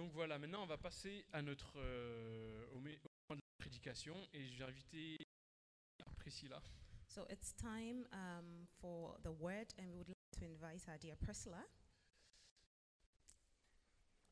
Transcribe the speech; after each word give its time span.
Donc 0.00 0.12
voilà, 0.12 0.38
maintenant 0.38 0.62
on 0.62 0.66
va 0.66 0.78
passer 0.78 1.26
à 1.30 1.42
notre 1.42 1.74
euh, 1.76 2.64
au, 2.72 2.78
moment 2.78 2.88
de 3.28 3.34
la 3.34 3.58
prédication 3.58 4.16
et 4.32 4.48
je 4.48 4.58
vais 4.58 4.64
inviter 4.64 5.18
Priscilla. 6.16 6.62
So 7.06 7.26
it's 7.28 7.54
time 7.54 8.06
um, 8.10 8.66
for 8.80 9.18
the 9.22 9.28
word, 9.28 9.74
and 9.78 9.90
we 9.90 9.98
would 9.98 10.08
like 10.08 10.38
to 10.38 10.46
invite 10.46 10.88
our 10.88 10.96
dear 10.96 11.16
Priscilla. 11.16 11.62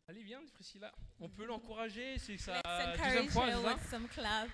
Allez, 0.06 0.22
viens 0.22 0.40
Priscilla. 0.54 0.90
On 1.20 1.28
peut 1.28 1.44
l'encourager, 1.44 2.18
c'est 2.18 2.38
sa 2.38 2.62
deuxième 2.96 3.28
fois. 3.28 3.50
her 3.50 3.62
with 3.62 3.90
some 3.90 4.08
clap. 4.08 4.48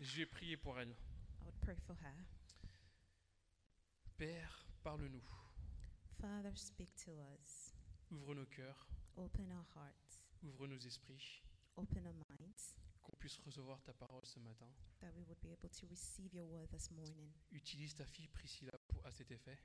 Je 0.00 0.16
vais 0.18 0.26
prier 0.26 0.56
pour 0.56 0.78
elle. 0.78 0.90
I 0.90 1.44
would 1.44 1.58
pray 1.60 1.74
for 1.88 1.96
her. 1.96 2.14
Père, 4.16 4.64
parle-nous. 4.84 5.39
Father, 6.20 6.52
speak 6.56 6.94
to 7.04 7.10
us. 7.34 7.74
Ouvre 8.10 8.34
nos 8.34 8.46
cœurs, 8.46 8.88
Open 9.16 9.50
our 9.52 9.64
hearts. 9.74 10.24
ouvre 10.42 10.66
nos 10.66 10.78
esprits, 10.86 11.42
Open 11.76 12.06
our 12.06 12.14
minds. 12.28 12.76
qu'on 13.02 13.16
puisse 13.16 13.38
recevoir 13.46 13.80
ta 13.82 13.92
parole 13.94 14.24
ce 14.26 14.38
matin. 14.40 14.68
That 15.00 15.12
we 15.16 15.24
would 15.24 15.40
be 15.40 15.50
able 15.52 15.70
to 15.70 15.86
receive 15.88 16.32
your 16.34 16.46
word 16.46 16.68
this 16.70 16.90
morning. 16.90 17.32
Utilise 17.50 17.94
ta 17.94 18.04
fille 18.04 18.28
Priscilla 18.28 18.72
pour, 18.88 19.04
à 19.06 19.10
cet 19.10 19.30
effet. 19.30 19.58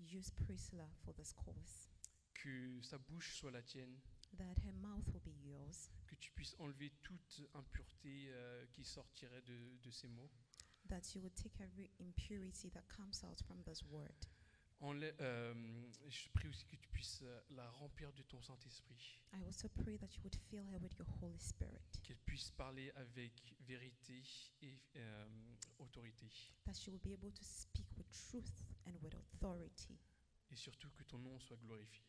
Use 0.00 0.30
Priscilla 0.30 0.88
for 1.04 1.14
this 1.14 1.32
cause. 1.32 1.88
Que 2.34 2.80
sa 2.82 2.98
bouche 2.98 3.34
soit 3.36 3.52
la 3.52 3.62
tienne. 3.62 4.00
That 4.36 4.58
her 4.66 4.72
mouth 4.72 5.06
will 5.12 5.22
be 5.24 5.36
yours. 5.44 5.90
Que 6.08 6.16
tu 6.16 6.30
puisses 6.32 6.56
enlever 6.58 6.90
toute 7.02 7.40
impureté 7.54 8.28
euh, 8.32 8.66
qui 8.72 8.84
sortirait 8.84 9.42
de, 9.42 9.78
de 9.82 9.90
ces 9.90 10.08
mots. 10.08 10.30
That 10.88 11.14
you 11.14 11.20
would 11.22 11.34
take 11.34 11.60
every 11.60 11.90
impurity 12.00 12.70
that 12.70 12.82
comes 12.88 13.22
out 13.24 13.40
from 13.46 13.62
this 13.62 13.82
word. 13.84 14.26
Euh, 14.82 15.54
je 16.08 16.28
prie 16.30 16.48
aussi 16.48 16.66
que 16.66 16.76
tu 16.76 16.88
puisses 16.88 17.20
euh, 17.22 17.40
la 17.50 17.68
remplir 17.70 18.12
de 18.12 18.22
ton 18.22 18.40
Saint-Esprit. 18.42 19.20
I 19.32 19.44
also 19.44 19.68
pray 19.68 19.96
that 19.98 20.14
you 20.16 20.22
would 20.22 20.36
fill 20.50 20.64
her 20.72 20.78
with 20.80 20.96
your 20.98 21.08
Holy 21.20 21.38
Spirit. 21.38 21.80
Qu'elle 22.02 22.18
puisse 22.18 22.50
parler 22.50 22.90
avec 22.96 23.32
vérité 23.60 24.22
et 24.62 24.78
euh, 24.96 25.26
autorité. 25.78 26.26
That 26.64 26.74
she 26.74 26.88
will 26.90 27.00
be 27.00 27.12
able 27.12 27.32
to 27.32 27.44
speak 27.44 27.86
with 27.96 28.10
truth 28.10 28.66
and 28.86 28.92
with 29.02 29.14
authority. 29.14 29.98
Et 30.50 30.56
surtout 30.56 30.90
que 30.90 31.04
ton 31.04 31.18
nom 31.18 31.38
soit 31.38 31.56
glorifié. 31.56 32.04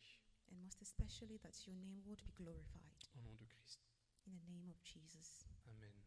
And 0.52 0.58
most 0.58 0.82
especially 0.82 1.40
that 1.40 1.66
your 1.66 1.76
name 1.76 2.04
would 2.06 2.22
be 2.24 2.32
glorified. 2.34 3.08
Au 3.16 3.22
nom 3.22 3.36
de 3.36 3.46
Christ. 3.46 3.80
In 4.28 4.38
the 4.38 4.50
name 4.50 4.70
of 4.70 4.82
Jesus. 4.84 5.48
Amen. 5.68 5.90
Amen. 5.90 6.05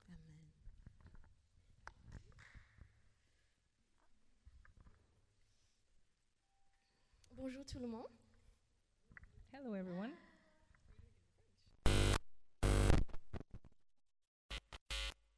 Bonjour 7.40 7.64
tout 7.64 7.78
le 7.78 7.86
monde. 7.86 8.10
Hello, 9.52 9.72
everyone. 9.76 10.10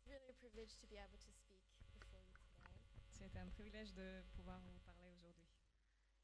It's 0.09 0.31
a 0.31 0.37
privilege 0.41 0.73
to 0.81 0.87
be 0.89 0.97
able 0.97 1.21
to 1.21 1.33
speak 1.37 1.61
before 1.77 2.25
you 2.25 2.33
today. 2.33 2.73
C'est 3.13 3.37
un 3.37 3.45
privilège 3.53 3.93
de 3.93 4.25
pouvoir 4.33 4.61
vous 4.65 4.81
parler 4.87 5.13
aujourd'hui. 5.13 5.45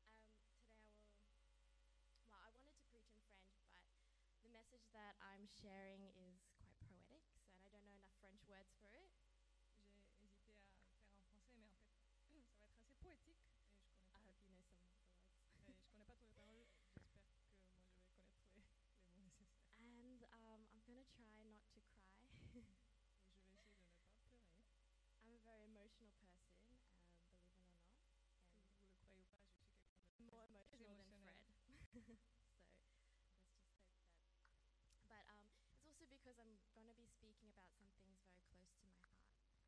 Um, 0.01 0.33
today 0.65 1.45
I 1.45 1.45
will, 1.69 2.25
well, 2.33 2.41
I 2.41 2.49
wanted 2.57 2.73
to 2.73 2.85
preach 2.89 3.13
in 3.13 3.21
French, 3.29 3.61
but 3.69 3.85
the 4.49 4.53
message 4.57 4.89
that 4.97 5.13
I'm 5.21 5.45
sharing 5.61 6.09
is 6.25 6.36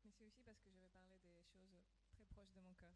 Mais 0.03 0.11
c'est 0.17 0.25
aussi 0.25 0.41
parce 0.43 0.59
que 0.59 0.69
je 0.71 0.79
vais 0.79 0.87
parler 0.89 1.17
des 1.23 1.43
choses 1.43 1.83
très 2.11 2.25
proches 2.25 2.51
de 2.53 2.59
mon 2.61 2.73
cœur. 2.73 2.95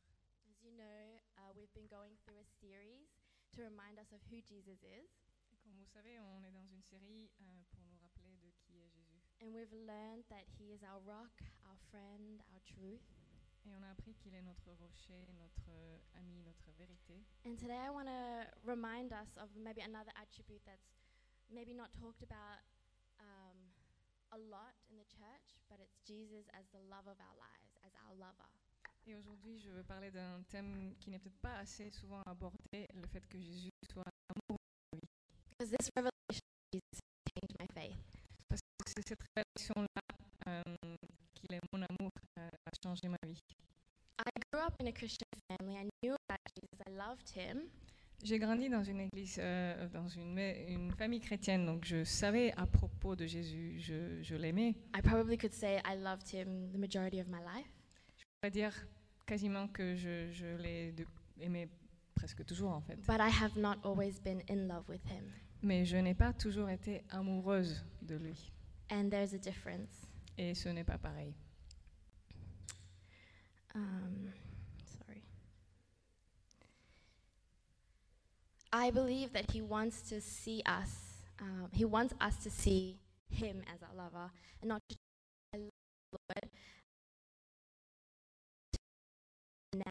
As 0.49 0.61
you 0.63 0.71
know, 0.71 1.19
uh, 1.37 1.51
we've 1.55 1.71
been 1.73 1.87
going 1.87 2.15
through 2.23 2.39
a 2.39 2.45
series 2.59 3.07
to 3.55 3.61
remind 3.63 3.99
us 3.99 4.11
of 4.11 4.19
who 4.31 4.41
Jesus 4.41 4.81
is, 4.83 5.07
Et 5.53 5.57
comme 5.63 5.73
vous 5.77 5.85
savez, 5.85 6.19
on 6.19 6.43
est 6.43 6.51
dans 6.51 6.65
une 6.65 6.81
série 6.83 7.29
euh, 7.41 7.45
pour 7.71 7.83
nous 7.85 7.97
rappeler 8.01 8.35
de 8.37 8.49
qui 8.65 8.79
est 8.79 8.89
Jésus. 8.89 9.21
and 9.41 9.53
we've 9.53 9.73
learned 9.73 10.23
that 10.29 10.43
He 10.57 10.71
is 10.73 10.83
our 10.83 10.99
rock, 11.05 11.31
our 11.65 11.77
friend, 11.91 12.41
our 12.53 12.59
truth. 12.65 13.03
Et 13.65 13.73
on 13.73 13.83
a 13.83 13.91
appris 13.91 14.13
qu'il 14.15 14.33
est 14.35 14.41
notre 14.41 14.71
rocher, 14.73 15.25
notre 15.39 15.69
euh, 15.69 15.97
ami, 16.15 16.41
notre 16.43 16.69
vérité. 16.77 17.23
And 17.45 17.55
today 17.55 17.77
I 17.77 17.89
want 17.89 18.07
to 18.07 18.47
remind 18.65 19.13
us 19.13 19.37
of 19.37 19.55
maybe 19.55 19.81
another 19.81 20.11
attribute 20.21 20.61
that's 20.65 20.91
maybe 21.49 21.73
not 21.73 21.93
talked 21.93 22.23
about 22.23 22.59
a 24.33 24.39
lot 24.49 24.73
in 24.89 24.97
the 24.97 25.05
church, 25.05 25.47
but 25.69 25.77
it's 25.77 26.01
Jesus 26.09 26.49
as 26.57 26.65
the 26.73 26.81
love 26.89 27.05
of 27.05 27.17
our 27.21 27.37
lives, 27.37 27.73
as 27.85 27.93
our 28.01 28.17
lover. 28.17 28.49
Et 29.05 29.15
aujourd'hui, 29.15 29.59
je 29.59 29.69
veux 29.69 29.83
parler 29.83 30.09
d'un 30.11 30.41
thème 30.49 30.95
qui 30.99 31.09
n'est 31.09 31.19
peut-être 31.19 31.41
pas 31.41 31.57
assez 31.57 31.91
souvent 31.91 32.21
abordé, 32.25 32.87
le 32.95 33.05
fait 33.07 33.25
que 33.27 33.39
Jésus 33.39 33.69
soit 33.91 34.03
amour. 34.29 34.57
Because 35.51 35.69
this 35.69 35.89
revelation 35.95 36.41
of 36.41 36.71
Jesus 36.73 36.99
changed 37.29 37.55
my 37.59 37.67
faith. 37.75 37.97
Parce 38.49 38.61
que 38.61 38.91
c'est 38.95 39.07
cette 39.09 39.23
révélation-là 39.35 40.01
euh, 40.47 40.63
qu'il 41.35 41.53
est 41.53 41.59
mon 41.71 41.81
amour 41.83 42.11
euh, 42.39 42.49
a 42.65 42.71
changé 42.83 43.07
ma 43.07 43.17
vie. 43.27 43.39
I 44.19 44.29
grew 44.51 44.61
up 44.61 44.73
in 44.79 44.87
a 44.87 44.91
Christian 44.91 45.27
family. 45.49 45.75
I 45.77 45.89
knew 46.01 46.15
about 46.29 46.39
Jesus. 46.55 46.79
I 46.87 46.91
loved 46.91 47.29
him. 47.29 47.69
J'ai 48.23 48.39
grandi 48.39 48.69
dans 48.69 48.83
une 48.83 49.01
église, 49.01 49.37
euh, 49.37 49.89
dans 49.89 50.07
une, 50.07 50.91
famille 50.97 51.19
chrétienne, 51.19 51.65
donc 51.65 51.83
je 51.83 52.05
savais 52.05 52.53
à 52.55 52.65
propos 52.65 53.17
de 53.17 53.25
Jésus, 53.25 53.75
je, 53.79 54.21
je 54.21 54.35
l'aimais. 54.35 54.75
I 54.95 55.01
probably 55.03 55.37
could 55.37 55.51
say 55.51 55.81
I 55.85 55.97
loved 55.97 56.29
him 56.29 56.71
the 56.71 56.77
majority 56.77 57.19
of 57.19 57.27
my 57.27 57.39
life. 57.39 57.67
Je 58.17 58.23
pourrais 58.39 58.51
dire 58.51 58.73
quasiment 59.25 59.67
que 59.67 59.95
je, 59.95 60.31
je 60.31 60.55
l'ai 60.55 60.95
aimé 61.41 61.67
presque 62.15 62.45
toujours 62.45 62.71
en 62.71 62.81
fait. 62.81 62.95
But 63.05 63.19
I 63.19 63.29
have 63.29 63.57
not 63.57 63.79
always 63.83 64.21
been 64.21 64.41
in 64.49 64.67
love 64.67 64.87
with 64.87 65.03
him. 65.05 65.25
Mais 65.61 65.83
je 65.83 65.97
n'ai 65.97 66.15
pas 66.15 66.31
toujours 66.31 66.69
été 66.69 67.03
amoureuse 67.09 67.83
de 68.01 68.15
lui. 68.15 68.53
And 68.89 69.09
there's 69.09 69.33
a 69.33 69.37
difference. 69.37 70.07
Et 70.37 70.55
ce 70.55 70.69
n'est 70.69 70.85
pas 70.85 70.97
pareil. 70.97 71.33
Um, 73.75 74.31
I 78.75 78.89
believe 78.89 79.33
that 79.33 79.51
he 79.51 79.61
wants 79.61 80.01
to 80.09 80.19
see 80.19 80.63
us. 80.65 81.21
Um, 81.39 81.69
he 81.71 81.85
wants 81.85 82.15
us 82.19 82.37
to 82.37 82.49
see 82.49 82.97
him 83.29 83.61
as 83.71 83.83
our 83.83 83.95
lover, 83.95 84.31
and 84.61 84.69
not 84.69 84.81
just 84.89 84.97
I 85.53 85.57
love 85.57 85.69
the 86.11 86.17
Lord. 86.27 86.49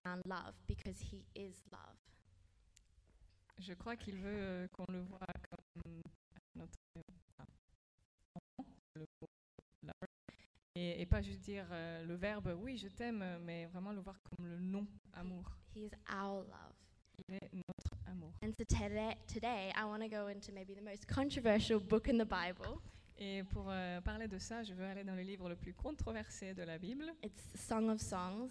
Noun 0.05 0.23
love 0.27 0.55
because 0.67 0.99
he 1.01 1.25
is 1.37 1.55
love. 1.71 1.97
Je 3.61 3.75
crois 3.75 3.95
qu'il 3.95 4.17
veut 4.17 4.43
euh, 4.43 4.69
qu'on 4.73 4.87
le 4.89 5.03
voit 5.03 5.21
comme 5.49 6.03
notre 6.57 6.73
enfant, 7.39 7.47
le 8.97 9.07
mot 9.21 9.29
et, 10.75 11.03
et 11.03 11.07
pas 11.07 11.23
juste 11.23 11.41
dire 11.41 11.67
euh, 11.71 12.03
le 12.05 12.15
verbe 12.15 12.57
oui 12.59 12.77
je 12.79 12.89
t'aime, 12.89 13.25
mais 13.43 13.67
vraiment 13.67 13.93
le 13.93 14.01
voir 14.01 14.17
comme 14.23 14.47
le 14.47 14.59
nom 14.59 14.87
amour. 15.13 15.45
He 15.77 15.85
is 15.85 15.91
our 16.13 16.43
love. 16.45 16.75
Il 17.29 17.35
est 17.35 17.49
notre 17.53 17.62
amour. 18.13 18.33
And 18.43 18.53
so 18.57 18.65
today, 18.65 19.17
today 19.27 19.73
I 19.75 19.85
want 19.85 20.03
to 20.03 20.09
go 20.09 20.29
into 20.29 20.53
maybe 20.53 20.75
the 20.75 20.83
most 20.83 21.07
controversial 21.07 21.81
book 21.81 22.09
in 22.09 22.19
the 22.19 22.25
Bible. 22.27 22.79
Et 23.19 23.43
pour 23.45 23.67
euh, 23.69 24.01
parler 24.01 24.27
de 24.29 24.39
ça, 24.39 24.63
je 24.65 24.75
veux 24.75 24.85
aller 24.85 25.05
dans 25.05 25.15
le 25.15 25.23
livre 25.23 25.49
le 25.49 25.55
plus 25.57 25.75
controversé 25.75 26.55
de 26.55 26.63
la 26.65 26.79
Bible, 26.79 27.13
It's 27.23 27.43
Song 27.69 27.89
of 27.91 28.01
Songs, 28.01 28.51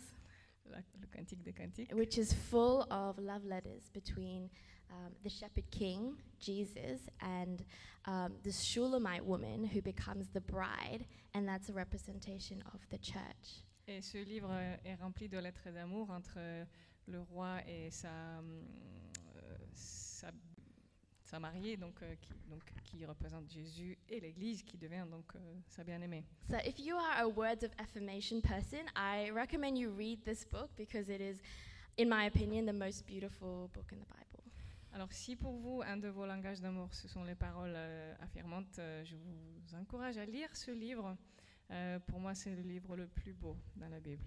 la- 0.65 0.77
le 0.99 1.07
Cantique 1.07 1.43
des 1.43 1.51
Cantiques, 1.53 1.91
which 1.93 2.17
is 2.17 2.33
full 2.33 2.85
of 2.89 3.17
love 3.17 3.43
letters 3.43 3.89
between 3.93 4.49
um, 4.91 5.11
the 5.23 5.29
shepherd 5.29 5.69
king, 5.71 6.15
Jesus, 6.39 7.09
and 7.21 7.65
um, 8.05 8.33
this 8.43 8.61
Shulamite 8.61 9.25
woman 9.25 9.65
who 9.65 9.81
becomes 9.81 10.29
the 10.29 10.41
bride, 10.41 11.05
and 11.33 11.45
that's 11.47 11.69
a 11.69 11.73
representation 11.73 12.63
of 12.73 12.79
the 12.91 12.97
church. 12.99 13.63
Et 13.87 14.01
ce 14.01 14.19
livre 14.23 14.49
euh, 14.51 14.77
est 14.85 14.95
rempli 14.95 15.27
de 15.27 15.37
lettres 15.39 15.69
d'amour 15.73 16.09
entre 16.11 16.35
euh, 16.37 16.63
le 17.07 17.19
roi 17.21 17.57
et 17.67 17.89
sa, 17.91 18.09
hum, 18.39 18.63
sa, 19.73 20.31
sa 21.23 21.39
mariée, 21.39 21.77
donc, 21.77 22.01
euh, 22.01 22.15
qui, 22.21 22.33
donc, 22.49 22.63
qui 22.83 23.05
représente 23.05 23.49
Jésus, 23.49 23.97
et 24.09 24.19
l'Église, 24.19 24.63
qui 24.63 24.77
devient 24.77 25.05
donc 25.09 25.35
euh, 25.35 25.39
sa 25.67 25.83
bien-aimée. 25.83 26.23
So, 26.49 26.57
if 26.65 26.79
you 26.79 26.95
are 26.95 27.21
a 27.21 27.27
words 27.27 27.63
of 27.63 27.71
affirmation 27.77 28.41
person, 28.41 28.85
I 28.95 29.31
recommend 29.31 29.77
you 29.77 29.91
read 29.91 30.23
this 30.23 30.45
book 30.45 30.69
because 30.75 31.09
it 31.09 31.21
is, 31.21 31.41
in 31.97 32.09
my 32.09 32.25
opinion, 32.27 32.65
the 32.65 32.77
most 32.77 33.05
beautiful 33.05 33.69
book 33.73 33.91
in 33.91 33.99
the 33.99 34.07
Bible. 34.07 34.31
Alors 34.93 35.13
si 35.13 35.37
pour 35.37 35.53
vous, 35.53 35.81
un 35.83 35.95
de 35.95 36.09
vos 36.09 36.25
langages 36.25 36.59
d'amour, 36.59 36.93
ce 36.93 37.07
sont 37.07 37.23
les 37.23 37.35
paroles 37.35 37.73
euh, 37.73 38.13
affirmantes, 38.19 38.77
euh, 38.79 39.05
je 39.05 39.15
vous 39.15 39.75
encourage 39.75 40.17
à 40.17 40.25
lire 40.25 40.53
ce 40.53 40.71
livre. 40.71 41.15
Euh, 41.71 41.97
pour 41.99 42.19
moi, 42.19 42.35
c'est 42.35 42.53
le 42.53 42.61
livre 42.61 42.97
le 42.97 43.07
plus 43.07 43.31
beau 43.31 43.55
dans 43.77 43.87
la 43.87 44.01
Bible. 44.01 44.25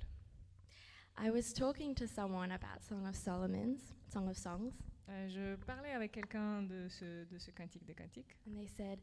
I 1.19 1.31
was 1.31 1.53
talking 1.53 1.95
to 1.95 2.07
someone 2.07 2.51
about 2.51 2.83
Song 2.83 3.07
of 3.07 3.15
Solomon's, 3.15 3.95
Song 4.11 4.29
of 4.29 4.39
Songs, 4.39 4.73
Euh, 5.09 5.29
je 5.29 5.57
parlais 5.65 5.91
avec 5.93 6.13
quelqu'un 6.13 6.63
de 6.63 6.89
ce, 6.89 7.25
de 7.25 7.39
ce 7.39 7.51
cantique 7.51 7.85
des 7.85 7.95
cantiques. 7.95 8.37
and 8.47 8.55
they 8.57 8.67
said, 8.67 8.99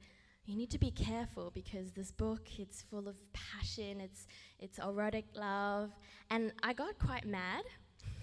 "You 0.47 0.55
need 0.55 0.69
to 0.71 0.79
be 0.79 0.91
careful 0.91 1.51
because 1.53 1.93
this 1.93 2.11
book 2.11 2.57
it's 2.59 2.81
full 2.83 3.07
of 3.07 3.21
passion. 3.31 3.99
It's 3.99 4.27
it's 4.59 4.79
erotic 4.79 5.25
love." 5.35 5.91
And 6.31 6.49
I 6.63 6.73
got 6.73 6.97
quite 6.99 7.25
mad 7.25 7.63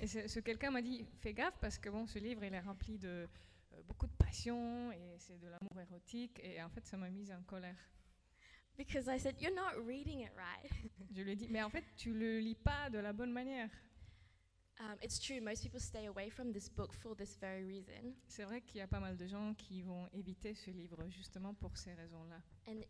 Et 0.01 0.07
ce, 0.09 0.27
ce 0.27 0.41
quelqu'un 0.41 0.71
m'a 0.73 0.83
dit, 0.83 1.05
fais 1.21 1.33
gaffe 1.35 1.57
parce 1.61 1.79
que 1.79 1.89
bon, 1.89 2.07
ce 2.07 2.19
livre, 2.19 2.43
il 2.45 2.53
est 2.55 2.61
rempli 2.61 2.99
de 2.99 3.09
euh, 3.09 3.83
beaucoup 3.87 4.07
de 4.07 4.13
passion 4.19 4.91
et 4.93 5.17
c'est 5.19 5.39
de 5.39 5.47
l'amour 5.49 5.81
érotique. 5.81 6.41
Et 6.43 6.61
en 6.63 6.69
fait, 6.69 6.85
ça 6.87 6.97
m'a 6.97 7.11
mise 7.11 7.31
en 7.33 7.43
colère. 7.43 7.77
because 8.77 9.09
I 9.09 9.19
said, 9.19 9.41
"You're 9.41 9.55
not 9.55 9.85
reading 9.87 10.21
it 10.21 10.33
right." 10.37 10.71
Je 11.15 11.23
lui 11.23 11.33
ai 11.33 11.37
dit, 11.37 11.49
mais 11.49 11.63
en 11.63 11.71
fait, 11.71 11.85
tu 11.97 12.13
le 12.13 12.39
lis 12.41 12.55
pas 12.57 12.91
de 12.91 12.99
la 12.99 13.13
bonne 13.13 13.33
manière. 13.33 13.69
C'est 18.29 18.45
vrai 18.45 18.61
qu'il 18.63 18.79
y 18.79 18.81
a 18.83 18.87
pas 18.87 19.01
mal 19.01 19.17
de 19.17 19.27
gens 19.27 19.55
qui 19.55 19.83
vont 19.83 20.09
éviter 20.13 20.55
ce 20.55 20.71
livre 20.71 21.09
justement 21.09 21.53
pour 21.55 21.77
ces 21.77 21.95
raisons-là. 21.95 22.41
And 22.69 22.83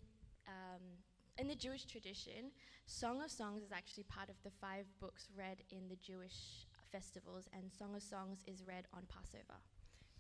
um, 0.49 0.99
in 1.41 1.49
the 1.49 1.59
Jewish 1.59 1.87
tradition, 1.87 2.51
Song 2.87 3.23
of 3.23 3.31
Songs 3.31 3.61
is 3.63 3.73
actually 3.73 4.05
part 4.05 4.29
of 4.29 4.37
the 4.43 4.51
five 4.61 4.87
books 5.01 5.31
read 5.37 5.63
in 5.73 5.89
the 5.89 5.97
Jewish 6.03 6.67
festivals, 6.91 7.49
and 7.53 7.71
Song 7.71 7.95
of 7.95 8.03
Songs 8.03 8.43
is 8.47 8.63
read 8.67 8.87
on 8.93 9.03
Passover. 9.07 9.59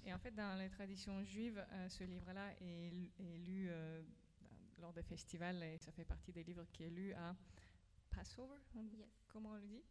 Et 0.05 0.13
en 0.15 0.19
fait, 0.19 0.31
dans 0.31 0.57
les 0.59 0.71
traditions 0.71 1.23
juives, 1.25 1.63
euh, 1.73 1.89
ce 1.89 2.05
livre-là 2.05 2.55
est, 2.61 2.91
lu- 2.91 3.11
est 3.19 3.37
lu 3.39 3.67
euh, 3.69 4.03
lors 4.79 4.93
des 4.95 5.03
festivals 5.03 5.63
et 5.63 5.77
ça 5.79 5.93
fait 5.93 6.05
partie 6.05 6.33
des 6.33 6.45
livres 6.45 6.65
qui 6.73 6.85
est 6.85 6.91
lu 6.91 7.13
à 7.15 7.35
Passover. 8.11 8.57
on- 8.75 8.85
Yes. 8.97 9.09
Comment 9.29 9.51
on 9.51 9.55
le 9.57 9.67
dit? 9.67 9.83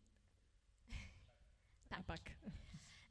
À 1.98 2.04
Pâques. 2.04 2.38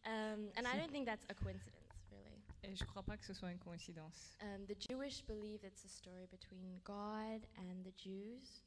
Um, 0.07 0.53
and 0.57 0.69
I 0.69 0.77
don't 0.79 0.93
think 0.93 1.05
that's 1.05 1.27
a 1.29 1.35
coincidence, 1.35 1.99
really. 2.13 2.41
Et 2.63 2.77
je 2.77 2.85
crois 2.85 3.03
pas 3.03 3.17
que 3.17 3.25
ce 3.25 3.35
soit 3.35 3.51
une 3.51 3.59
coïncidence. 3.59 4.37
Um, 4.41 4.65
the 4.69 4.77
Jewish 4.79 5.21
believe 5.27 5.65
it's 5.65 5.85
a 5.85 5.89
story 5.89 6.29
between 6.31 6.81
God 6.85 7.45
and 7.59 7.83
the 7.83 7.91
Jews. 7.97 8.63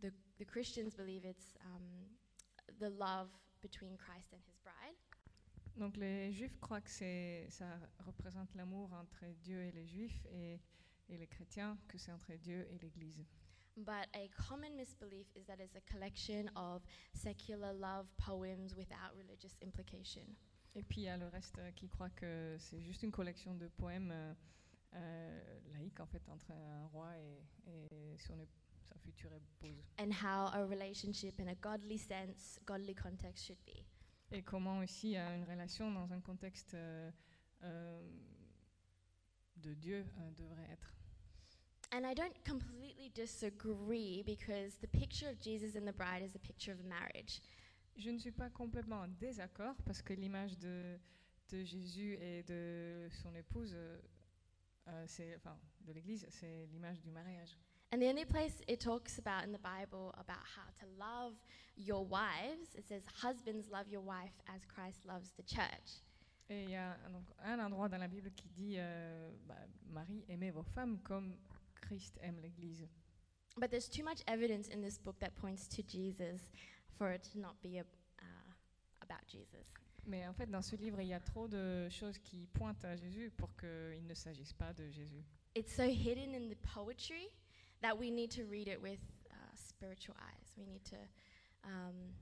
The, 0.00 0.12
the 0.38 0.44
Christians 0.44 0.94
believe 0.94 1.24
it's 1.24 1.56
um, 1.64 2.06
the 2.78 2.90
love 2.90 3.28
between 3.60 3.96
Christ 3.96 4.32
and 4.32 4.40
his 4.46 4.56
bride. 4.62 4.94
Donc 5.76 5.96
les 5.96 6.32
juifs 6.32 6.56
croient 6.60 6.80
que 6.80 6.90
c'est, 6.90 7.46
ça 7.50 7.66
représente 8.06 8.54
l'amour 8.54 8.92
entre 8.92 9.24
Dieu 9.42 9.60
et 9.64 9.72
les 9.72 9.86
juifs 9.88 10.24
et, 10.30 10.60
et 11.08 11.16
les 11.16 11.26
chrétiens 11.26 11.76
que 11.88 11.98
c'est 11.98 12.12
entre 12.12 12.34
Dieu 12.34 12.68
et 12.70 12.78
l'Église. 12.78 13.24
But 13.84 14.08
a 14.14 14.28
common 14.48 14.76
misbelief 14.76 15.26
is 15.36 15.46
that 15.46 15.60
it's 15.60 15.76
a 15.76 15.92
collection 15.92 16.50
of 16.56 16.82
secular 17.12 17.72
love 17.72 18.06
poems 18.16 18.74
without 18.74 19.14
religious 19.16 19.56
implication. 19.62 20.36
Et 20.74 20.82
puis 20.82 21.02
il 21.02 21.04
y 21.04 21.08
a 21.08 21.16
le 21.16 21.28
reste 21.28 21.58
euh, 21.58 21.70
qui 21.72 21.88
croit 21.88 22.10
que 22.10 22.56
c'est 22.58 22.80
juste 22.80 23.02
une 23.02 23.12
collection 23.12 23.54
de 23.54 23.68
poèmes 23.68 24.10
euh, 24.12 24.34
euh, 24.94 25.60
laïques 25.72 26.00
en 26.00 26.06
fait 26.06 26.28
entre 26.28 26.50
un 26.50 26.86
roi 26.86 27.16
et, 27.18 27.42
et 27.66 28.18
son 28.18 28.36
sa 28.88 28.98
future 28.98 29.32
épouse. 29.32 29.84
And 29.98 30.12
how 30.12 30.50
a 30.52 30.64
relationship 30.64 31.40
in 31.40 31.48
a 31.48 31.54
godly 31.54 31.98
sense, 31.98 32.58
godly 32.64 32.94
context 32.94 33.46
should 33.46 33.62
be. 33.66 33.84
Et 34.30 34.42
comment 34.42 34.78
aussi 34.78 35.16
euh, 35.16 35.36
une 35.36 35.44
relation 35.44 35.90
dans 35.90 36.12
un 36.12 36.20
contexte 36.20 36.74
euh, 36.74 37.10
de 39.56 39.74
Dieu 39.74 40.06
devrait 40.36 40.68
être. 40.70 40.94
And 41.90 42.04
I 42.06 42.12
don't 42.14 42.34
completely 42.44 43.10
disagree 43.14 44.22
because 44.26 44.76
the 44.80 44.88
picture 44.88 45.28
of 45.30 45.40
Jesus 45.40 45.74
and 45.74 45.86
the 45.86 45.92
bride 45.92 46.22
is 46.22 46.34
a 46.34 46.38
picture 46.38 46.72
of 46.72 46.84
marriage. 46.84 47.40
Je 47.96 48.10
ne 48.10 48.18
suis 48.18 48.30
pas 48.30 48.50
complètement 48.50 49.00
en 49.02 49.08
désaccord 49.08 49.74
parce 49.84 50.02
que 50.02 50.12
l'image 50.12 50.56
de, 50.58 50.98
de 51.50 51.64
Jésus 51.64 52.14
et 52.20 52.42
de 52.44 53.08
son 53.22 53.34
épouse, 53.34 53.72
euh, 53.74 53.98
euh, 54.88 55.04
c'est, 55.06 55.34
enfin, 55.36 55.58
de 55.80 55.92
l'Église, 55.92 56.26
c'est 56.30 56.66
l'image 56.66 57.00
du 57.00 57.10
mariage. 57.10 57.56
And 57.90 58.00
the 58.00 58.04
only 58.10 58.26
place 58.26 58.60
it 58.68 58.80
talks 58.80 59.18
about 59.18 59.44
in 59.48 59.52
the 59.52 59.58
Bible 59.62 60.12
about 60.18 60.44
how 60.44 60.70
to 60.80 60.86
love 60.98 61.34
your 61.78 62.04
wives, 62.06 62.74
it 62.76 62.86
says, 62.86 63.02
Husbands, 63.22 63.70
love 63.70 63.88
your 63.88 64.02
wife 64.02 64.34
as 64.46 64.66
Christ 64.66 65.06
loves 65.06 65.32
the 65.38 65.42
church. 65.42 66.02
Et 66.50 66.64
il 66.64 66.70
y 66.70 66.76
a 66.76 66.98
un- 67.06 67.10
donc 67.10 67.24
un 67.42 67.58
endroit 67.58 67.88
dans 67.88 67.98
la 67.98 68.08
Bible 68.08 68.30
qui 68.34 68.48
dit 68.50 68.74
euh, 68.78 69.30
bah, 69.46 69.56
Marie, 69.90 70.22
aimez 70.28 70.50
vos 70.50 70.62
femmes 70.62 70.98
comme 71.02 71.34
Christ 71.88 72.18
aime 72.22 72.40
l'Église. 72.42 72.86
But 73.56 73.70
there's 73.70 73.88
too 73.88 74.04
much 74.04 74.22
evidence 74.26 74.68
in 74.68 74.82
this 74.82 74.98
book 74.98 75.18
that 75.20 75.34
points 75.34 75.66
to 75.68 75.82
Jesus 75.82 76.50
for 76.96 77.10
it 77.10 77.24
to 77.32 77.40
not 77.40 77.60
be 77.62 77.78
a, 77.78 77.84
uh, 78.20 78.52
about 79.02 79.26
Jesus. 79.26 79.66
Mais 80.06 80.26
en 80.26 80.32
fait, 80.32 80.50
dans 80.50 80.64
ce 80.64 80.76
livre, 80.76 81.00
il 81.00 81.08
y 81.08 81.14
a 81.14 81.20
trop 81.20 81.48
de 81.48 81.88
choses 81.90 82.18
qui 82.18 82.46
pointent 82.54 82.84
à 82.84 82.96
Jésus 82.96 83.30
pour 83.36 83.50
qu'il 83.56 84.06
ne 84.06 84.14
s'agisse 84.14 84.52
pas 84.52 84.72
de 84.72 84.88
Jésus. 84.90 85.22
It's 85.54 85.74
so 85.74 85.84
hidden 85.84 86.34
in 86.34 86.48
the 86.48 86.56
poetry 86.74 87.28
that 87.82 87.98
we 87.98 88.10
need 88.10 88.30
to 88.30 88.44
read 88.44 88.68
it 88.68 88.80
with 88.80 89.00
uh, 89.30 89.34
spiritual 89.54 90.16
eyes. 90.20 90.54
We 90.56 90.64
need 90.66 90.84
to, 90.84 90.96
um, 91.64 92.14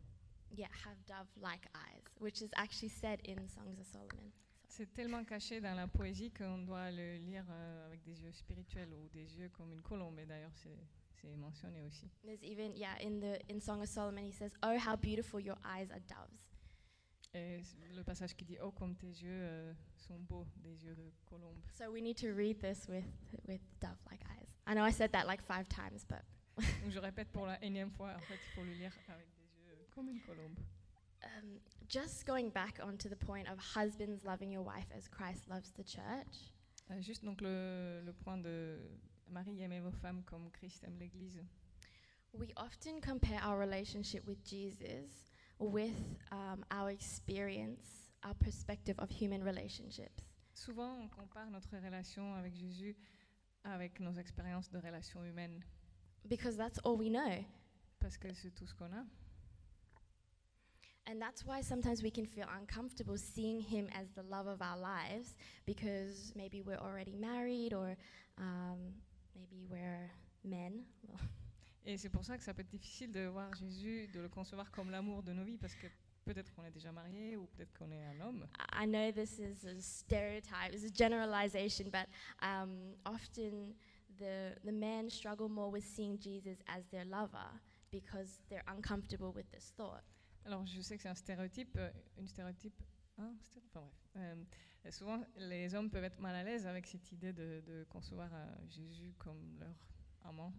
yeah, 0.50 0.68
have 0.84 0.96
dove-like 1.06 1.68
eyes, 1.74 2.02
which 2.18 2.42
is 2.42 2.50
actually 2.56 2.88
said 2.88 3.20
in 3.24 3.36
Songs 3.48 3.78
of 3.78 3.86
Solomon. 3.86 4.32
C'est 4.76 4.92
tellement 4.92 5.24
caché 5.24 5.58
dans 5.58 5.74
la 5.74 5.88
poésie 5.88 6.30
qu'on 6.30 6.58
doit 6.58 6.90
le 6.90 7.16
lire 7.16 7.46
euh, 7.48 7.86
avec 7.86 8.02
des 8.02 8.22
yeux 8.22 8.32
spirituels 8.32 8.92
ou 8.92 9.08
des 9.08 9.38
yeux 9.38 9.48
comme 9.48 9.72
une 9.72 9.80
colombe. 9.80 10.18
Et 10.18 10.26
d'ailleurs, 10.26 10.54
c'est 10.54 10.76
c'est 11.14 11.34
mentionné 11.34 11.80
aussi. 11.80 12.10
There's 12.22 12.42
even, 12.42 12.76
yeah, 12.76 12.94
in 13.00 13.18
the 13.18 13.40
in 13.50 13.58
Song 13.58 13.80
of 13.80 13.88
Solomon, 13.88 14.22
he 14.22 14.32
says, 14.32 14.52
"Oh, 14.62 14.76
how 14.76 14.94
beautiful 14.94 15.40
your 15.40 15.56
eyes 15.64 15.90
are 15.90 16.00
doves." 16.00 16.44
Et 17.32 17.62
le 17.94 18.04
passage 18.04 18.36
qui 18.36 18.44
dit 18.44 18.58
Oh, 18.60 18.70
comme 18.70 18.94
tes 18.94 19.06
yeux 19.06 19.30
euh, 19.30 19.72
sont 19.96 20.18
beaux, 20.18 20.46
des 20.58 20.84
yeux 20.84 20.94
de 20.94 21.10
colombe. 21.24 21.58
So 21.72 21.90
we 21.90 22.02
need 22.02 22.18
to 22.18 22.34
read 22.34 22.60
this 22.60 22.86
with 22.86 23.06
with 23.48 23.62
dove-like 23.80 24.20
eyes. 24.26 24.50
I 24.66 24.74
know 24.74 24.84
I 24.84 24.92
said 24.92 25.10
that 25.12 25.26
like 25.26 25.40
five 25.40 25.66
times, 25.70 26.04
but 26.06 26.22
Donc 26.82 26.90
je 26.90 26.98
répète 26.98 27.32
pour 27.32 27.46
la 27.46 27.64
énième 27.64 27.90
fois, 27.92 28.12
en 28.14 28.20
fait, 28.20 28.34
il 28.34 28.54
faut 28.54 28.62
le 28.62 28.74
lire 28.74 28.92
avec 29.08 29.26
des 29.36 29.62
yeux 29.64 29.86
comme 29.94 30.10
une 30.10 30.20
colombe. 30.20 30.58
Um, 31.42 31.60
just 31.88 32.26
going 32.26 32.50
back 32.50 32.78
onto 32.82 33.08
the 33.08 33.16
point 33.16 33.48
of 33.48 33.58
husbands 33.58 34.24
loving 34.24 34.50
your 34.50 34.62
wife 34.62 34.86
as 34.96 35.08
Christ 35.08 35.48
loves 35.48 35.72
the 35.72 35.84
church. 35.84 36.52
Euh, 36.90 37.00
juste 37.00 37.24
donc 37.24 37.40
le, 37.40 38.02
le 38.04 38.12
point 38.12 38.38
de 38.38 38.78
Marie, 39.28 39.60
aimez 39.62 39.80
vos 39.80 39.90
femmes 40.02 40.22
comme 40.24 40.50
Christ 40.52 40.84
aime 40.84 40.98
l'Église. 40.98 41.40
We 42.32 42.52
often 42.56 43.00
compare 43.00 43.40
our 43.42 43.58
relationship 43.58 44.26
with 44.26 44.42
Jesus 44.44 45.32
with 45.58 45.94
um, 46.32 46.64
our 46.70 46.90
experience, 46.90 48.10
our 48.24 48.34
perspective 48.34 48.96
of 48.98 49.08
human 49.10 49.42
relationships. 49.42 50.22
Souvent, 50.54 50.98
on 51.02 51.08
compare 51.08 51.48
notre 51.50 51.76
relation 51.82 52.34
avec 52.34 52.54
Jésus 52.54 52.94
avec 53.64 53.98
nos 54.00 54.12
expériences 54.18 54.68
de 54.70 54.78
relations 54.78 55.24
humaines, 55.24 55.64
Because 56.28 56.56
that's 56.56 56.78
all 56.84 56.96
we 56.96 57.08
know. 57.10 57.44
parce 58.00 58.16
que 58.18 58.32
c'est 58.34 58.50
tout 58.54 58.66
ce 58.66 58.74
qu'on 58.74 58.92
a. 58.92 59.04
And 61.08 61.22
that's 61.22 61.46
why 61.46 61.60
sometimes 61.60 62.02
we 62.02 62.10
can 62.10 62.26
feel 62.26 62.46
uncomfortable 62.58 63.16
seeing 63.16 63.60
him 63.60 63.88
as 63.94 64.08
the 64.16 64.24
love 64.24 64.48
of 64.48 64.60
our 64.60 64.76
lives 64.76 65.36
because 65.64 66.32
maybe 66.34 66.62
we're 66.62 66.78
already 66.78 67.14
married 67.14 67.72
or 67.72 67.96
um, 68.38 68.78
maybe 69.36 69.64
we're 69.70 70.10
men. 70.44 70.84
Et 71.88 71.96
c'est 71.96 72.08
pour 72.08 72.24
ça 72.24 72.36
que 72.36 72.42
ça 72.42 72.52
peut 72.52 72.62
être 72.62 72.70
difficile 72.70 73.12
de 73.12 73.26
voir 73.26 73.54
Jésus, 73.54 74.08
de 74.12 74.18
le 74.20 74.28
concevoir 74.28 74.72
comme 74.72 74.90
l'amour 74.90 75.22
de 75.22 75.32
nos 75.32 75.44
vies, 75.44 75.56
parce 75.56 75.76
que 75.76 75.86
peut-être 76.24 76.52
qu'on 76.52 76.64
est 76.64 76.72
déjà 76.72 76.90
marié 76.90 77.36
ou 77.36 77.46
peut-être 77.46 77.72
qu'on 77.78 77.92
est 77.92 78.02
un 78.02 78.20
homme. 78.20 78.44
I 78.58 78.82
I 78.82 78.86
know 78.86 79.12
this 79.12 79.38
is 79.38 79.64
a 79.64 79.80
stereotype, 79.80 80.72
this 80.72 80.82
is 80.82 80.90
a 80.90 80.94
generalization, 80.94 81.88
but 81.90 82.08
um, 82.42 82.96
often 83.04 83.76
the, 84.18 84.56
the 84.64 84.72
men 84.72 85.08
struggle 85.08 85.48
more 85.48 85.70
with 85.70 85.84
seeing 85.84 86.18
Jesus 86.18 86.58
as 86.66 86.84
their 86.90 87.04
lover 87.04 87.52
because 87.92 88.40
they're 88.50 88.64
uncomfortable 88.66 89.32
with 89.32 89.48
this 89.52 89.72
thought. 89.76 90.02
Alors 90.46 90.64
je 90.64 90.80
sais 90.80 90.96
que 90.96 91.02
c'est 91.02 91.08
un 91.08 91.14
stéréotype, 91.14 91.76
euh, 91.76 91.90
une 92.18 92.28
stéréotype, 92.28 92.80
hein, 93.18 93.32
sté- 93.42 93.60
enfin 93.68 93.80
bref. 93.80 94.06
Euh, 94.16 94.90
souvent, 94.92 95.20
les 95.36 95.74
hommes 95.74 95.90
peuvent 95.90 96.04
être 96.04 96.20
mal 96.20 96.34
à 96.36 96.44
l'aise 96.44 96.66
avec 96.66 96.86
cette 96.86 97.10
idée 97.10 97.32
de, 97.32 97.60
de 97.66 97.84
concevoir 97.88 98.30
euh, 98.32 98.46
Jésus 98.68 99.12
comme 99.18 99.56
leur 99.58 99.74
amant. 100.24 100.52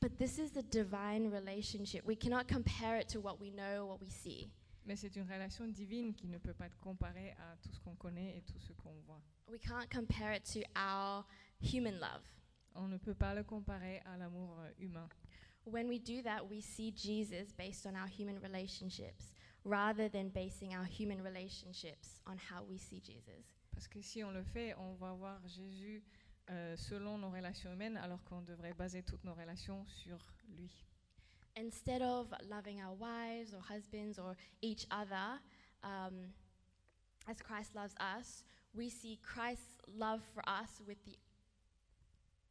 But 0.00 0.16
this 0.16 0.38
is 0.38 0.56
a 0.56 0.62
divine 0.62 1.28
relationship. 1.34 2.06
We 2.06 2.16
cannot 2.16 2.46
compare 2.46 3.00
it 3.00 3.08
to 3.08 3.20
what 3.20 3.40
we 3.40 3.50
know, 3.50 3.86
what 3.86 3.98
we 4.00 4.10
see. 4.12 4.48
Mais 4.86 4.94
c'est 4.94 5.16
une 5.16 5.24
relation 5.24 5.66
divine 5.66 6.14
qui 6.14 6.28
ne 6.28 6.38
peut 6.38 6.54
pas 6.54 6.66
être 6.66 6.78
comparée 6.78 7.32
à 7.32 7.56
tout 7.60 7.72
ce 7.72 7.80
qu'on 7.80 7.96
connaît 7.96 8.38
et 8.38 8.42
tout 8.42 8.58
ce 8.60 8.72
qu'on 8.74 8.94
voit. 9.06 9.20
We 9.48 9.58
can't 9.60 9.88
compare 9.92 10.32
it 10.36 10.44
to 10.52 10.60
our 10.78 11.26
human 11.60 11.94
love. 11.98 12.22
On 12.76 12.86
ne 12.86 12.96
peut 12.96 13.14
pas 13.14 13.34
le 13.34 13.42
comparer 13.42 13.98
à 14.06 14.16
l'amour 14.16 14.56
humain. 14.78 15.08
When 15.70 15.88
we 15.88 15.98
do 15.98 16.22
that, 16.22 16.48
we 16.48 16.60
see 16.60 16.90
Jesus 16.90 17.52
based 17.52 17.86
on 17.86 17.94
our 17.94 18.06
human 18.06 18.40
relationships 18.40 19.32
rather 19.64 20.08
than 20.08 20.30
basing 20.30 20.74
our 20.74 20.84
human 20.84 21.22
relationships 21.22 22.20
on 22.26 22.38
how 22.38 22.62
we 22.68 22.78
see 22.78 23.00
Jesus. 23.00 23.44
Parce 23.72 23.86
que 23.86 24.02
si 24.02 24.22
on 24.24 24.32
le 24.32 24.42
fait, 24.42 24.74
on 24.78 24.94
va 24.94 25.12
voir 25.12 25.38
Jésus 25.46 26.02
euh, 26.50 26.74
selon 26.76 27.18
nos 27.18 27.30
relations 27.30 27.72
humaines, 27.72 27.98
alors 27.98 28.22
qu'on 28.24 28.42
devrait 28.42 28.72
baser 28.72 29.02
toutes 29.02 29.24
nos 29.24 29.34
relations 29.34 29.84
sur 29.86 30.18
lui. 30.56 30.70
Instead 31.56 32.02
of 32.02 32.32
loving 32.48 32.80
our 32.80 32.94
wives 32.94 33.52
or 33.52 33.60
husbands 33.60 34.18
or 34.18 34.36
each 34.62 34.86
other 34.90 35.40
um, 35.82 36.32
as 37.28 37.42
Christ 37.42 37.74
loves 37.74 37.94
us, 38.00 38.44
we 38.74 38.88
see 38.88 39.18
Christ's 39.22 39.76
love 39.96 40.22
for 40.34 40.42
us 40.48 40.80
with 40.86 40.98
the 41.04 41.18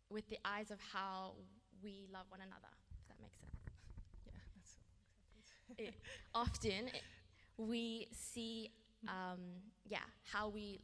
with 0.10 0.28
the 0.30 0.38
eyes 0.46 0.72
of 0.72 0.80
how 0.94 1.34
we 1.84 2.08
love 2.14 2.26
one 2.30 2.42
another. 2.42 2.72
That 3.18 3.24
makes 3.26 3.38
sense. 3.40 3.60
Yeah, 4.26 4.34
that's- 4.56 4.80
It- 5.78 6.02
often 6.34 6.88
it- 6.88 7.04
we 7.58 8.08
see, 8.12 8.70
um, 9.08 9.62
yeah, 9.86 10.06
how 10.34 10.50
we 10.50 10.80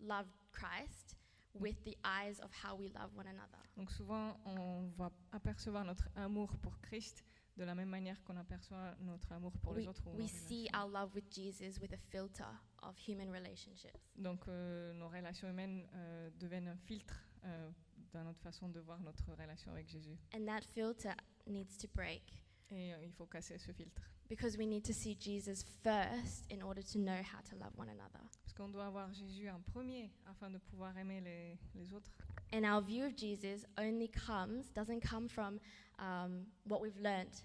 love 0.00 0.26
Christ 0.52 1.16
with 1.54 1.76
the 1.84 1.96
eyes 2.04 2.38
of 2.40 2.50
how 2.52 2.76
we 2.76 2.88
love 2.88 3.14
one 3.16 3.26
another. 3.26 3.58
Donc 3.76 3.90
souvent, 3.90 4.36
on 4.46 4.88
va 4.96 5.10
apercevoir 5.32 5.84
notre 5.84 6.08
amour 6.16 6.56
pour 6.62 6.78
Christ 6.80 7.24
de 7.56 7.64
la 7.64 7.74
même 7.74 7.88
manière 7.90 8.22
qu'on 8.24 8.36
aperçoit 8.36 8.94
notre 9.00 9.32
amour 9.32 9.52
pour 9.62 9.72
we 9.74 9.82
les 9.82 9.88
autres. 9.88 10.06
ou 10.06 10.16
we 10.16 10.28
see 10.30 10.68
our 10.74 10.88
love 10.88 11.12
with 11.14 11.28
Jesus 11.30 11.78
with 11.80 11.92
a 11.92 11.96
filter 11.98 12.46
of 12.82 12.96
human 13.06 13.30
relationships. 13.30 13.98
Donc 14.16 14.46
euh, 14.48 14.92
nos 14.94 15.08
relations 15.08 15.48
humaines 15.50 15.86
euh, 15.92 16.30
deviennent 16.38 16.68
un 16.68 16.76
filtre 16.76 17.20
euh, 17.44 17.70
dans 18.12 18.24
notre 18.24 18.40
façon 18.40 18.68
de 18.68 18.80
voir 18.80 19.00
notre 19.00 19.30
relation 19.34 19.72
avec 19.72 19.88
Jésus. 19.88 20.16
And 20.34 20.46
that 20.46 20.62
filter 20.62 21.12
needs 21.50 21.76
to 21.76 21.88
break 21.94 22.22
Et 22.70 22.94
euh, 22.94 23.04
il 23.04 23.12
faut 23.12 23.26
casser 23.26 23.58
ce 23.58 23.72
filtre. 23.72 24.00
because 24.28 24.56
we 24.56 24.64
need 24.66 24.84
to 24.84 24.92
see 24.92 25.16
Jesus 25.18 25.64
first 25.82 26.46
in 26.50 26.62
order 26.62 26.82
to 26.82 26.98
know 26.98 27.20
how 27.20 27.40
to 27.50 27.56
love 27.56 27.72
one 27.76 27.88
another. 27.88 28.20
Parce 28.44 28.52
qu'on 28.54 28.68
doit 28.68 28.86
avoir 28.86 29.12
Jésus 29.12 29.48
en 29.50 29.60
premier 29.60 30.08
afin 30.26 30.50
de 30.50 30.58
pouvoir 30.58 30.96
aimer 30.96 31.20
les, 31.20 31.58
les 31.74 31.92
autres. 31.92 32.12
And 32.52 32.64
our 32.64 32.80
view 32.80 33.04
of 33.04 33.16
Jesus 33.16 33.64
only 33.76 34.08
comes, 34.08 34.70
doesn't 34.72 35.00
come 35.02 35.28
from 35.28 35.58
um, 35.98 36.46
what 36.64 36.80
we've 36.80 36.96
learnt 37.00 37.44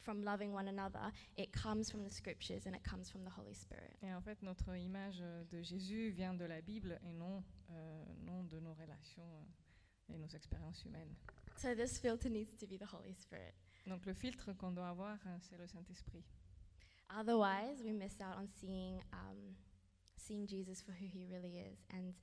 from 0.00 0.22
loving 0.22 0.52
one 0.52 0.68
another. 0.68 1.10
It 1.36 1.52
comes 1.52 1.90
from 1.90 2.02
the 2.04 2.10
scriptures 2.10 2.66
and 2.66 2.74
it 2.74 2.82
comes 2.84 3.10
from 3.10 3.24
the 3.24 3.30
Holy 3.30 3.54
Spirit. 3.54 3.96
Et 4.02 4.12
en 4.12 4.20
fait, 4.22 4.42
notre 4.42 4.74
image 4.76 5.22
de 5.50 5.62
Jésus 5.62 6.10
vient 6.10 6.34
de 6.34 6.44
la 6.46 6.60
Bible 6.60 6.98
et 7.06 7.12
non, 7.14 7.42
euh, 7.70 8.04
non 8.24 8.44
de 8.44 8.58
nos 8.60 8.74
relations 8.74 9.22
euh, 9.24 10.14
et 10.14 10.18
nos 10.18 10.28
expériences 10.28 10.84
humaines. 10.84 11.14
So 11.58 11.74
this 11.74 11.98
filter 11.98 12.28
needs 12.28 12.56
to 12.58 12.68
be 12.68 12.76
the 12.76 12.86
Holy 12.86 13.14
Spirit. 13.14 13.52
Donc 13.88 14.06
le 14.06 14.14
filtre 14.14 14.52
qu'on 14.52 14.70
doit 14.70 14.90
avoir, 14.90 15.18
euh, 15.26 15.38
c'est 15.40 15.58
le 15.58 15.66
Saint-Esprit. 15.66 16.22
Otherwise, 17.10 17.82
we 17.82 17.92
miss 17.92 18.20
out 18.20 18.36
on 18.38 18.46
seeing, 18.60 19.02
um, 19.12 19.56
seeing 20.16 20.46
Jesus 20.46 20.80
for 20.80 20.92
who 20.92 21.06
he 21.06 21.24
really 21.24 21.58
is 21.58 21.78
and, 21.90 22.14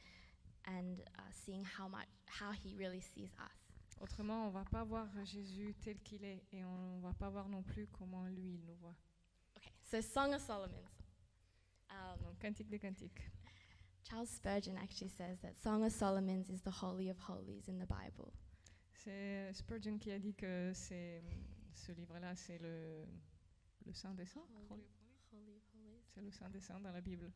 and 0.67 1.01
uh, 1.17 1.21
seeing 1.31 1.65
how, 1.65 1.89
much, 1.89 2.07
how 2.27 2.51
he 2.51 2.75
really 2.75 3.01
sees 3.01 3.31
us. 3.39 3.99
Autrement, 3.99 4.47
on 4.47 4.51
va 4.51 4.63
pas 4.71 4.85
voir 4.85 5.09
Jésus 5.25 5.75
tel 5.81 5.97
qu'il 6.03 6.23
est 6.23 6.41
et 6.53 6.63
on 6.63 6.99
va 7.01 7.13
pas 7.13 7.29
voir 7.29 7.49
non 7.49 7.61
plus 7.61 7.87
comment 7.87 8.25
lui 8.27 8.53
il 8.53 8.65
nous 8.65 8.75
voit. 8.75 8.95
Okay, 9.57 9.71
so 9.83 9.99
Song 9.99 10.33
of 10.33 10.41
Solomon's. 10.41 11.03
Um, 11.89 12.23
Donc 12.23 12.39
Cantique 12.39 12.69
des 12.69 12.79
Cantiques. 12.79 13.21
Charles 14.03 14.29
Spurgeon 14.29 14.77
actually 14.77 15.09
says 15.09 15.39
that 15.41 15.57
Song 15.61 15.83
of 15.83 15.91
Solomon's 15.91 16.49
is 16.49 16.61
the 16.61 16.71
holy 16.71 17.09
of 17.09 17.17
holies 17.19 17.67
in 17.67 17.79
the 17.79 17.85
Bible. 17.85 18.31
C'est 19.05 19.53
Spurgeon 19.53 19.99
qui 19.99 20.11
a 20.11 20.17
dit 20.17 20.33
que 20.33 20.71
c'est 20.73 21.21
ce 21.75 21.91
livre-là, 21.91 22.35
c'est 22.35 22.57
le, 22.57 23.05
le 23.85 23.93
Saint 23.93 24.15
des 24.15 24.25
Saints. 24.25 24.47
C'est 26.09 26.21
le 26.21 26.31
Saint 26.31 26.49
des 26.49 26.59
Saints 26.59 26.79
dans 26.79 26.91
la 26.91 27.01
Bible. 27.01 27.31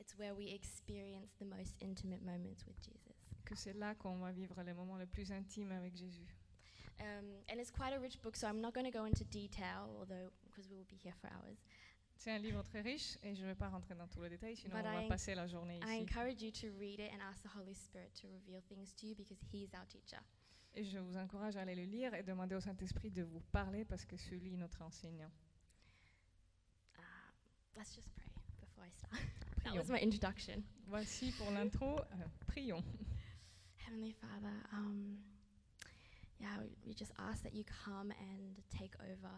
It's 0.00 0.18
where 0.18 0.34
we 0.34 0.52
experience 0.52 1.32
the 1.38 1.44
most 1.44 1.76
intimate 1.80 2.22
moments 2.22 2.66
with 2.66 2.76
Jesus. 2.82 3.14
Que 3.44 3.54
c'est 3.54 3.74
là 3.74 3.94
qu'on 3.94 4.16
va 4.18 4.32
vivre 4.32 4.60
les 4.64 4.74
moments 4.74 4.96
les 4.96 5.06
plus 5.06 5.30
intimes 5.30 5.70
avec 5.70 5.94
Jésus. 5.94 6.26
Um, 6.98 7.42
and 7.48 7.60
it's 7.60 7.70
quite 7.70 7.92
a 7.92 8.00
rich 8.00 8.20
book, 8.20 8.34
so 8.34 8.48
I'm 8.48 8.60
not 8.60 8.72
going 8.74 8.84
to 8.84 8.90
go 8.90 9.04
into 9.04 9.22
detail, 9.26 9.88
although 10.00 10.30
because 10.44 10.68
we 10.68 10.76
will 10.76 10.86
be 10.90 10.96
here 10.96 11.14
for 11.20 11.28
hours. 11.30 11.58
C'est 12.16 12.32
un 12.32 12.38
livre 12.38 12.62
très 12.64 12.80
riche 12.80 13.16
et 13.22 13.36
je 13.36 13.42
ne 13.42 13.46
vais 13.48 13.54
pas 13.54 13.68
rentrer 13.68 13.94
dans 13.94 14.08
tous 14.08 14.22
les 14.22 14.30
détails, 14.30 14.56
sinon 14.56 14.74
But 14.76 14.86
on 14.86 14.92
va 14.92 15.02
I- 15.04 15.08
passer 15.08 15.34
la 15.36 15.46
journée 15.46 15.78
I 15.82 15.98
ici. 15.98 16.02
encourage 16.02 16.42
you 16.42 16.50
to 16.50 16.68
read 16.78 16.98
it 16.98 17.12
and 17.12 17.20
ask 17.22 17.42
the 17.44 17.50
Holy 17.56 17.74
Spirit 17.74 18.12
to 18.22 18.28
reveal 18.28 18.60
things 18.62 18.92
to 18.96 19.06
you 19.06 19.14
because 19.14 19.38
He's 19.52 19.72
our 19.74 19.86
teacher. 19.86 20.20
Et 20.76 20.84
je 20.84 20.98
vous 20.98 21.16
encourage 21.16 21.56
à 21.56 21.60
aller 21.60 21.74
le 21.76 21.84
lire 21.84 22.14
et 22.14 22.22
demander 22.22 22.54
au 22.56 22.60
Saint-Esprit 22.60 23.10
de 23.10 23.22
vous 23.22 23.40
parler 23.52 23.84
parce 23.84 24.04
que 24.04 24.16
celui 24.16 24.54
est 24.54 24.56
notre 24.56 24.82
enseignant. 24.82 25.30
Uh, 26.98 27.00
let's 27.76 27.94
just 27.94 28.08
pray 28.16 28.26
before 28.60 28.84
I 28.84 28.90
start. 28.90 29.12
that 29.62 29.70
Prions. 29.70 29.76
was 29.78 29.90
my 29.90 30.00
introduction. 30.02 30.62
Voici 30.86 31.30
pour 31.38 31.50
l'intro, 31.52 32.00
euh, 32.00 32.26
prions. 32.48 32.82
Heavenly 33.86 34.12
Father, 34.12 34.52
um, 34.72 35.18
yeah, 36.40 36.58
we, 36.58 36.70
we 36.86 36.94
just 36.96 37.12
ask 37.18 37.42
that 37.44 37.54
you 37.54 37.64
come 37.64 38.10
and 38.12 38.56
take 38.70 38.94
over, 39.00 39.30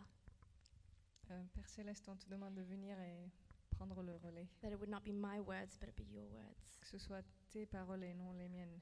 Euh, 1.29 1.43
Père 1.55 1.69
Céleste, 1.69 2.09
on 2.09 2.15
te 2.17 2.29
demande 2.31 2.55
de 2.55 2.63
venir 2.63 2.97
et 3.01 3.29
prendre 3.71 4.01
le 4.01 4.15
relais. 4.15 4.47
that 4.63 4.71
it 4.71 4.79
would 4.79 4.89
not 4.89 5.03
be 5.05 5.13
my 5.13 5.41
words, 5.41 5.77
but 5.77 5.89
it 5.89 5.97
be 5.97 6.05
your 6.15 6.25
words. 6.33 6.79
Que 6.81 6.87
ce 6.87 6.99
soit 6.99 7.23
tes 7.51 7.67
paroles 7.67 8.05
et 8.05 8.15
non 8.15 8.33
les 8.35 8.49
miennes. 8.49 8.81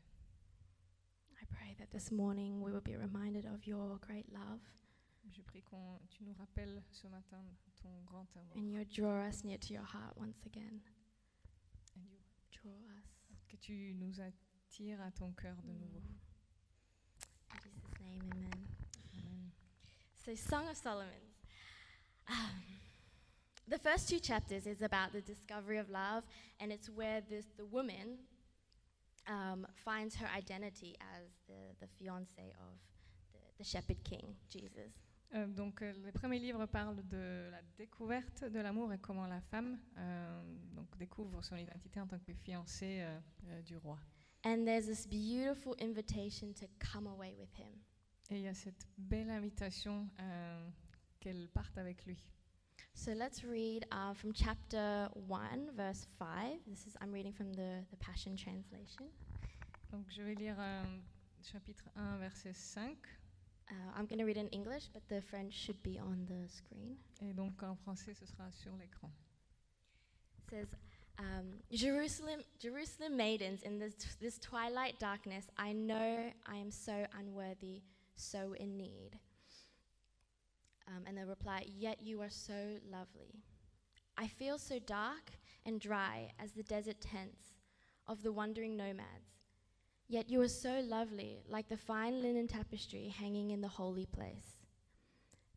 I 1.45 1.55
pray 1.57 1.75
that 1.79 1.91
this 1.93 2.11
morning 2.11 2.63
we 2.63 2.73
will 2.73 2.81
be 2.81 2.97
reminded 2.97 3.45
of 3.47 3.67
your 3.67 3.99
great 4.01 4.33
love 4.33 4.61
Je 5.31 5.43
prie 5.43 5.63
que 5.63 5.77
tu 6.11 6.23
nous 6.25 6.35
rappelles 6.39 6.83
ce 6.93 7.07
matin 7.09 7.43
ton 7.83 7.89
grand 8.07 8.27
amour. 8.37 8.57
and 8.57 8.71
you 8.71 8.85
draw 8.85 9.27
us 9.27 9.43
near 9.45 9.59
to 9.59 9.73
your 9.75 9.83
heart 9.83 10.17
once 10.17 10.45
again. 10.47 10.81
And 11.97 12.05
you- 12.11 12.21
Draw 12.53 12.73
us. 12.73 13.09
Que 13.49 13.57
tu 13.57 13.95
nous 13.99 14.21
attires 14.21 15.01
à 15.01 15.11
ton 15.13 15.33
cœur 15.33 15.57
de 15.63 15.73
nouveau. 15.73 16.01
Mm. 16.01 16.19
In 17.53 17.61
Jesus' 17.63 18.01
name, 18.01 18.23
amen. 18.33 18.69
Amen. 19.15 19.53
So, 20.25 20.35
Song 20.35 20.69
of 20.69 20.77
Solomon. 20.77 21.23
Um, 22.29 22.63
the 23.69 23.79
first 23.79 24.09
two 24.09 24.19
chapters 24.21 24.67
is 24.67 24.83
about 24.83 25.13
the 25.13 25.21
discovery 25.23 25.79
of 25.79 25.89
love, 25.91 26.25
and 26.61 26.71
it's 26.73 26.89
where 26.89 27.21
this, 27.23 27.47
the 27.57 27.65
woman 27.67 28.19
um, 29.29 29.67
finds 29.85 30.17
her 30.17 30.29
identity 30.37 30.97
as 31.01 31.29
the, 31.47 31.75
the 31.81 31.87
fiance 31.99 32.53
of 32.61 32.79
the, 33.33 33.39
the 33.59 33.65
shepherd 33.65 34.03
king, 34.05 34.37
Jesus. 34.49 34.93
Euh, 35.35 35.47
donc, 35.49 35.83
euh, 35.83 35.93
le 36.05 36.13
premier 36.13 36.39
livre 36.39 36.65
parle 36.67 37.03
de 37.09 37.51
la 37.51 37.61
découverte 37.77 38.45
de 38.45 38.61
l'amour 38.61 38.93
et 38.93 38.99
comment 38.99 39.27
la 39.27 39.41
femme 39.41 39.79
euh, 39.99 40.43
donc, 40.75 40.97
découvre 40.97 41.43
son 41.43 41.57
identité 41.57 42.01
en 42.01 42.07
tant 42.07 42.19
que 42.21 42.33
fiancée 42.33 43.01
euh, 43.01 43.19
euh, 43.49 43.63
du 43.63 43.77
roi. 43.77 43.99
And 44.45 44.65
there's 44.65 44.87
this 44.87 45.07
beautiful 45.09 45.75
invitation 45.81 46.53
to 46.55 46.67
come 46.79 47.07
away 47.07 47.35
with 47.39 47.53
him. 47.59 47.81
Et 48.31 48.37
il 48.37 48.43
y 48.43 48.49
a 48.49 48.55
cette 48.55 48.87
belle 48.97 49.31
invitation 49.31 50.09
euh, 50.21 50.71
qu'elle 51.19 51.49
parte 51.49 51.77
avec 51.79 52.05
lui. 52.07 52.19
So 52.97 53.13
let's 53.13 53.45
read 53.45 53.85
uh, 53.93 54.15
from 54.15 54.33
chapter 54.33 55.09
1, 55.27 55.71
verse 55.77 56.07
5. 56.19 56.29
This 56.67 56.87
is 56.87 56.97
I'm 57.03 57.13
reading 57.13 57.33
from 57.33 57.53
the, 57.53 57.85
the 57.91 57.97
Passion 57.99 58.37
Translation. 58.37 59.07
Donc, 59.93 60.05
je 60.09 60.23
vais 60.23 60.35
lire 60.35 60.57
euh, 60.59 60.85
chapitre 61.43 61.85
1, 61.97 62.19
verset 62.19 62.55
5. 62.55 62.97
Uh, 63.69 63.75
I'm 63.97 64.07
going 64.07 64.21
to 64.21 64.25
read 64.25 64.39
in 64.39 64.49
English, 64.49 64.89
but 64.93 65.03
the 65.09 65.21
French 65.21 65.53
should 65.53 65.83
be 65.83 65.99
on 65.99 66.25
the 66.29 66.49
screen. 66.49 66.97
Et 67.21 67.35
donc, 67.35 67.63
en 67.63 67.77
français, 67.85 68.15
ce 68.15 68.27
sera 68.27 68.51
sur 68.53 68.73
l'écran. 68.79 69.11
It 70.39 70.51
says, 70.51 70.67
um, 71.19 71.61
Jerusalem, 71.73 72.41
Jerusalem 72.59 73.17
maidens, 73.17 73.65
in 73.65 73.79
this, 73.79 73.95
this 74.21 74.39
twilight 74.39 74.99
darkness, 74.99 75.47
I 75.59 75.73
know 75.73 76.33
I 76.47 76.57
am 76.57 76.71
so 76.71 77.07
unworthy, 77.19 77.83
so 78.17 78.55
in 78.59 78.79
need. 78.79 79.19
Um, 80.89 81.05
and 81.07 81.17
they 81.17 81.25
reply, 81.25 81.65
Yet 81.67 81.99
you 82.03 82.21
are 82.21 82.31
so 82.31 82.79
lovely. 82.91 83.43
I 84.17 84.29
feel 84.29 84.59
so 84.59 84.79
dark 84.79 85.33
and 85.67 85.81
dry 85.81 86.31
as 86.39 86.53
the 86.53 86.63
desert 86.63 87.01
tents 87.01 87.55
of 88.07 88.23
the 88.23 88.33
wandering 88.33 88.77
nomads. 88.77 89.35
Yet 90.09 90.29
you 90.29 90.41
are 90.43 90.49
so 90.49 90.81
lovely, 90.87 91.43
like 91.49 91.69
the 91.69 91.77
fine 91.77 92.21
linen 92.23 92.47
tapestry 92.47 93.09
hanging 93.09 93.51
in 93.51 93.61
the 93.61 93.69
holy 93.69 94.07
place. 94.07 94.59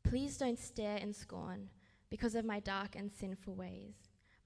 Please 0.04 0.38
don't 0.38 0.58
stare 0.58 0.98
in 0.98 1.14
scorn 1.14 1.70
because 2.10 2.34
of 2.36 2.46
my 2.46 2.62
dark 2.62 2.96
and 2.96 3.12
sinful 3.12 3.56
ways. 3.56 3.96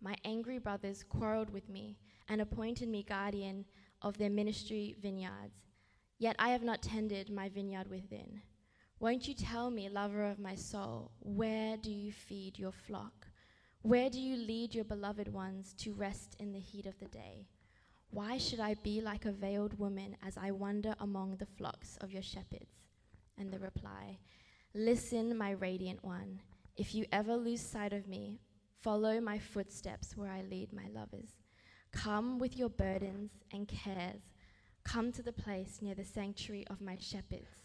My 0.01 0.15
angry 0.25 0.57
brothers 0.57 1.03
quarreled 1.03 1.51
with 1.51 1.69
me 1.69 1.99
and 2.27 2.41
appointed 2.41 2.89
me 2.89 3.03
guardian 3.03 3.65
of 4.01 4.17
their 4.17 4.31
ministry 4.31 4.95
vineyards. 4.99 5.69
Yet 6.17 6.35
I 6.39 6.49
have 6.49 6.63
not 6.63 6.81
tended 6.81 7.29
my 7.29 7.49
vineyard 7.49 7.87
within. 7.87 8.41
Won't 9.01 9.27
you 9.27 9.33
tell 9.33 9.71
me, 9.71 9.89
lover 9.89 10.23
of 10.23 10.37
my 10.37 10.53
soul, 10.53 11.09
where 11.21 11.75
do 11.75 11.89
you 11.89 12.11
feed 12.11 12.59
your 12.59 12.71
flock? 12.71 13.25
Where 13.81 14.11
do 14.11 14.21
you 14.21 14.35
lead 14.35 14.75
your 14.75 14.83
beloved 14.83 15.27
ones 15.27 15.73
to 15.79 15.91
rest 15.91 16.35
in 16.39 16.53
the 16.53 16.59
heat 16.59 16.85
of 16.85 16.99
the 16.99 17.07
day? 17.07 17.47
Why 18.11 18.37
should 18.37 18.59
I 18.59 18.75
be 18.75 19.01
like 19.01 19.25
a 19.25 19.31
veiled 19.31 19.79
woman 19.79 20.17
as 20.23 20.37
I 20.37 20.51
wander 20.51 20.93
among 20.99 21.37
the 21.37 21.47
flocks 21.47 21.97
of 22.01 22.11
your 22.11 22.21
shepherds? 22.21 22.75
And 23.39 23.51
the 23.51 23.57
reply, 23.57 24.19
Listen, 24.75 25.35
my 25.35 25.49
radiant 25.49 26.03
one, 26.03 26.39
if 26.77 26.93
you 26.93 27.05
ever 27.11 27.35
lose 27.35 27.59
sight 27.59 27.93
of 27.93 28.07
me, 28.07 28.37
follow 28.83 29.19
my 29.19 29.39
footsteps 29.39 30.15
where 30.15 30.29
I 30.29 30.43
lead 30.43 30.73
my 30.73 30.89
lovers. 30.93 31.31
Come 31.91 32.37
with 32.37 32.55
your 32.55 32.69
burdens 32.69 33.31
and 33.51 33.67
cares. 33.67 34.21
Come 34.83 35.11
to 35.13 35.23
the 35.23 35.33
place 35.33 35.79
near 35.81 35.95
the 35.95 36.05
sanctuary 36.05 36.67
of 36.69 36.81
my 36.81 36.97
shepherds. 36.99 37.60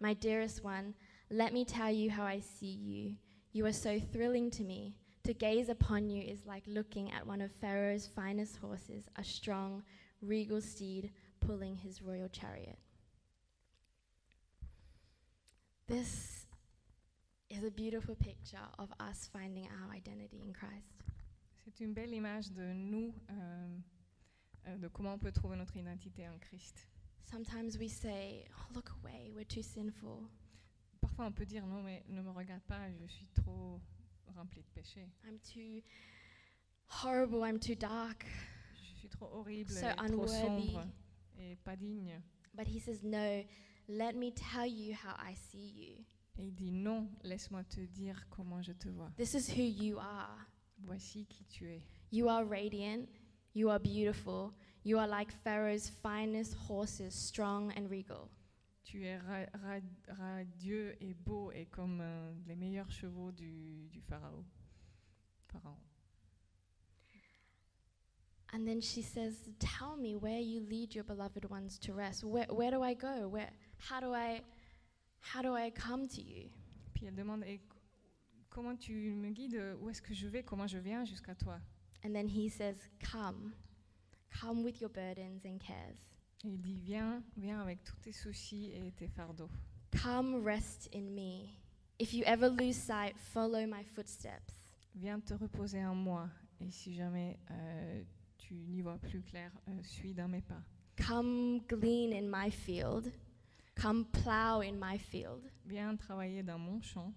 My 0.00 0.14
dearest 0.14 0.62
one, 0.62 0.94
let 1.30 1.52
me 1.52 1.64
tell 1.64 1.90
you 1.90 2.10
how 2.10 2.24
I 2.24 2.40
see 2.40 2.66
you. 2.66 3.14
You 3.52 3.66
are 3.66 3.72
so 3.72 3.98
thrilling 3.98 4.50
to 4.52 4.62
me. 4.62 4.94
To 5.24 5.34
gaze 5.34 5.68
upon 5.68 6.08
you 6.08 6.22
is 6.22 6.46
like 6.46 6.62
looking 6.66 7.10
at 7.10 7.26
one 7.26 7.40
of 7.40 7.50
Pharaoh's 7.50 8.06
finest 8.06 8.58
horses, 8.58 9.08
a 9.16 9.24
strong, 9.24 9.82
regal 10.22 10.60
steed 10.60 11.10
pulling 11.40 11.76
his 11.76 12.02
royal 12.02 12.28
chariot. 12.28 12.78
This 15.88 16.46
is 17.48 17.64
a 17.64 17.70
beautiful 17.70 18.14
picture 18.16 18.58
of 18.78 18.88
us 19.00 19.28
finding 19.32 19.64
our 19.66 19.94
identity 19.94 20.42
in 20.44 20.52
Christ. 20.52 20.96
C'est 21.64 21.80
une 21.80 21.94
belle 21.94 22.12
image 22.12 22.52
de 22.52 22.72
nous, 22.74 23.12
euh, 23.30 23.78
euh, 24.68 24.76
de 24.78 24.88
comment 24.88 25.14
on 25.14 25.18
peut 25.18 25.32
trouver 25.32 25.56
notre 25.56 25.76
identité 25.76 26.28
en 26.28 26.38
Christ. 26.38 26.86
Sometimes 27.30 27.76
we 27.76 27.88
say, 27.88 28.46
oh, 28.56 28.66
look 28.74 28.92
away, 29.02 29.32
we're 29.34 29.44
too 29.44 29.62
sinful. 29.62 30.28
Parfois, 31.00 31.26
on 31.26 31.32
peut 31.32 31.44
dire 31.44 31.66
non, 31.66 31.82
mais 31.82 32.04
ne 32.08 32.22
me 32.22 32.30
regarde 32.30 32.62
pas, 32.68 32.88
je 33.00 33.06
suis 33.06 33.26
trop 33.34 33.80
rempli 34.34 34.62
de 34.62 34.68
péché. 34.80 35.08
I'm 35.26 35.38
too 35.40 35.82
horrible, 36.86 37.42
I'm 37.44 37.58
too 37.58 37.74
dark. 37.74 38.24
Je 38.74 38.98
suis 39.00 39.08
trop 39.08 39.28
horrible, 39.32 39.70
So 39.70 39.86
et 39.86 40.10
trop 40.10 40.26
sombre 40.26 40.86
et 41.38 41.56
pas 41.64 41.76
digne. 41.76 42.20
But 42.54 42.68
he 42.68 42.78
says, 42.78 43.02
no, 43.02 43.44
let 43.88 44.14
me 44.14 44.30
tell 44.30 44.66
you 44.66 44.94
how 44.94 45.16
I 45.18 45.34
see 45.34 45.72
you. 45.74 46.04
Et 46.38 46.44
il 46.44 46.54
dit 46.54 46.70
non, 46.70 47.08
laisse-moi 47.24 47.64
te 47.64 47.80
dire 47.80 48.26
comment 48.30 48.62
je 48.62 48.72
te 48.72 48.88
vois. 48.88 49.10
This 49.16 49.34
is 49.34 49.50
who 49.50 49.62
you 49.62 49.98
are. 49.98 50.46
Voici 50.78 51.26
qui 51.26 51.44
tu 51.44 51.68
es. 51.68 51.82
You 52.12 52.28
are 52.28 52.44
radiant, 52.44 53.08
you 53.54 53.68
are 53.70 53.80
beautiful, 53.80 54.52
you 54.86 55.00
are 55.00 55.08
like 55.08 55.32
Pharaoh's 55.42 55.90
finest 56.00 56.54
horses, 56.54 57.12
strong 57.12 57.72
and 57.76 57.90
regal. 57.90 58.28
Tu 58.84 59.04
es 59.04 59.18
ra- 59.28 59.50
ra- 59.64 60.14
radieux 60.16 60.94
et 61.00 61.12
beau 61.24 61.50
et 61.50 61.66
comme 61.72 62.00
euh, 62.00 62.32
les 62.46 62.54
meilleurs 62.54 62.88
chevaux 62.88 63.32
du, 63.32 63.88
du 63.90 64.00
pharaon. 64.00 64.44
pharaon. 65.52 65.74
And 68.52 68.64
then 68.64 68.80
she 68.80 69.02
says, 69.02 69.48
Tell 69.58 69.96
me 69.96 70.14
where 70.14 70.38
you 70.38 70.60
lead 70.70 70.94
your 70.94 71.02
beloved 71.02 71.50
ones 71.50 71.78
to 71.80 71.92
rest. 71.92 72.22
Where, 72.22 72.46
where 72.48 72.70
do 72.70 72.80
I 72.84 72.94
go? 72.94 73.26
Where, 73.26 73.50
how, 73.78 73.98
do 73.98 74.14
I, 74.14 74.40
how 75.20 75.42
do 75.42 75.56
I 75.56 75.70
come 75.70 76.06
to 76.06 76.22
you? 76.22 76.48
Puis 76.94 77.06
elle 77.08 77.16
demande 77.16 77.42
et 77.44 77.58
comment 78.48 78.76
tu 78.78 78.92
me 79.16 79.30
guides 79.30 79.76
Où 79.82 79.90
est-ce 79.90 80.00
que 80.00 80.14
je 80.14 80.28
vais 80.28 80.44
Comment 80.44 80.68
je 80.68 80.78
viens 80.78 81.04
jusqu'à 81.04 81.34
toi 81.34 81.58
And 82.04 82.14
then 82.14 82.28
he 82.28 82.48
says, 82.48 82.76
Come. 83.02 83.52
Come 84.40 84.64
with 84.64 84.80
your 84.80 84.90
burdens 84.90 85.44
and 85.44 85.58
cares. 85.58 86.06
Il 86.44 86.60
dit 86.60 86.78
viens, 86.78 87.22
viens 87.36 87.60
avec 87.60 87.82
tous 87.84 87.96
tes 87.96 88.12
soucis 88.12 88.72
et 88.74 88.92
tes 88.92 89.08
fardeaux. 89.08 89.50
Come 90.02 90.44
rest 90.44 90.88
in 90.94 91.14
me. 91.14 91.48
If 91.98 92.12
you 92.12 92.22
ever 92.26 92.48
lose 92.48 92.76
sight, 92.76 93.16
follow 93.16 93.66
my 93.66 93.82
footsteps. 93.94 94.54
Viens 94.94 95.20
te 95.20 95.34
reposer 95.34 95.84
en 95.84 95.94
moi. 95.94 96.28
Et 96.60 96.70
si 96.70 96.94
jamais 96.94 97.38
euh, 97.50 98.02
tu 98.38 98.54
n'y 98.54 98.82
vois 98.82 98.98
plus 98.98 99.22
clair, 99.22 99.50
euh, 99.68 99.82
suis 99.82 100.12
dans 100.12 100.28
mes 100.28 100.42
pas. 100.42 100.62
Come 100.96 101.60
glean 101.66 102.12
in 102.12 102.28
my 102.28 102.50
field. 102.50 103.12
Come 103.74 104.04
plow 104.06 104.60
in 104.62 104.78
my 104.78 104.98
field. 104.98 105.42
Viens 105.66 105.96
travailler 105.96 106.42
dans 106.42 106.58
mon 106.58 106.80
champ, 106.80 107.12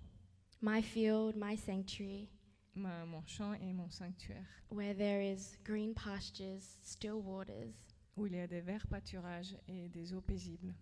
My 0.61 0.81
field, 0.81 1.37
my 1.37 1.55
sanctuary, 1.55 2.27
ma- 2.75 3.05
mon 3.05 3.23
champ 3.25 3.53
et 3.53 3.73
mon 3.73 3.89
sanctuaire, 3.89 4.45
where 4.69 4.93
there 4.95 5.21
is 5.21 5.57
green 5.63 5.93
pastures, 5.93 6.77
still 6.83 7.21
waters. 7.23 7.73
où 8.17 8.25
il 8.27 8.33
y 8.35 8.39
a 8.39 8.47
des 8.47 8.59
verts 8.61 8.85
pâturages 8.87 9.55
et 9.67 9.87
des 9.89 10.13
eaux 10.13 10.21
paisibles. 10.21 10.73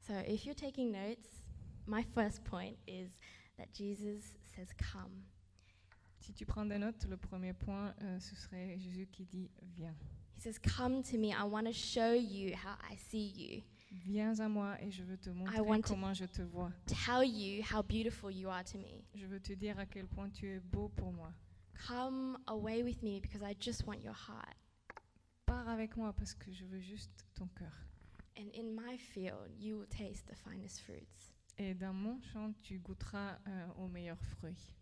So 0.00 0.14
if 0.26 0.46
you're 0.46 0.54
taking 0.56 0.92
notes, 0.92 1.42
my 1.86 2.02
first 2.14 2.42
point 2.44 2.76
is 2.86 3.10
that 3.58 3.66
Jesus 3.74 4.34
says, 4.54 4.72
Come. 4.78 5.24
Si 6.20 6.32
tu 6.32 6.46
prends 6.46 6.64
des 6.66 6.78
notes, 6.78 7.04
le 7.08 7.16
premier 7.18 7.52
point, 7.52 7.94
euh, 8.02 8.18
ce 8.18 8.34
serait 8.34 8.78
Jésus 8.78 9.06
qui 9.12 9.24
dit 9.26 9.50
viens. 9.76 9.94
He 10.36 10.40
says, 10.40 10.58
Come 10.58 11.02
to 11.02 11.18
me. 11.18 11.32
I 11.32 11.44
want 11.44 11.64
to 11.66 11.72
show 11.72 12.12
you 12.14 12.54
how 12.56 12.76
I 12.90 12.96
see 12.96 13.28
you, 13.36 13.62
Viens 13.92 14.40
à 14.40 14.48
moi 14.48 14.76
et 14.82 14.90
je 14.90 15.02
veux 15.04 15.16
te 15.18 15.30
montrer 15.30 15.60
want 15.60 15.80
to- 15.82 15.88
comment 15.88 16.12
je 16.14 16.24
te 16.24 16.42
vois. 16.42 16.72
tell 16.86 17.24
you 17.24 17.62
how 17.62 17.82
beautiful 17.82 18.30
you 18.30 18.48
are 18.48 18.64
to 18.64 18.78
me. 18.78 19.04
Je 19.14 19.26
veux 19.26 19.40
te 19.40 19.52
dire 19.52 19.78
à 19.78 19.84
quel 19.86 20.06
point 20.06 20.28
tu 20.30 20.46
es 20.48 20.60
beau 20.60 20.88
pour 20.88 21.12
moi. 21.12 21.32
Come 21.86 22.38
away 22.48 22.82
with 22.82 23.02
me 23.02 23.20
because 23.20 23.42
I 23.42 23.54
just 23.58 23.86
want 23.86 24.02
your 24.02 24.14
heart. 24.14 24.56
Pars 25.46 25.68
avec 25.68 25.96
moi 25.96 26.12
parce 26.12 26.34
que 26.34 26.52
je 26.52 26.64
veux 26.64 26.80
juste 26.80 27.24
ton 27.34 27.48
cœur. 27.54 27.72
And 28.38 28.50
in 28.54 28.74
my 28.74 28.96
field, 28.96 29.50
you 29.58 29.78
will 29.78 29.86
taste 29.86 30.26
the 30.26 30.36
finest 30.36 30.82
fruits. 30.82 31.32
Et 31.58 31.74
dans 31.74 31.94
mon 31.94 32.20
champ, 32.20 32.52
tu 32.62 32.78
goûteras 32.78 33.38
euh, 33.46 33.66
aux 33.78 33.88
meilleurs 33.88 34.22
fruits. 34.38 34.74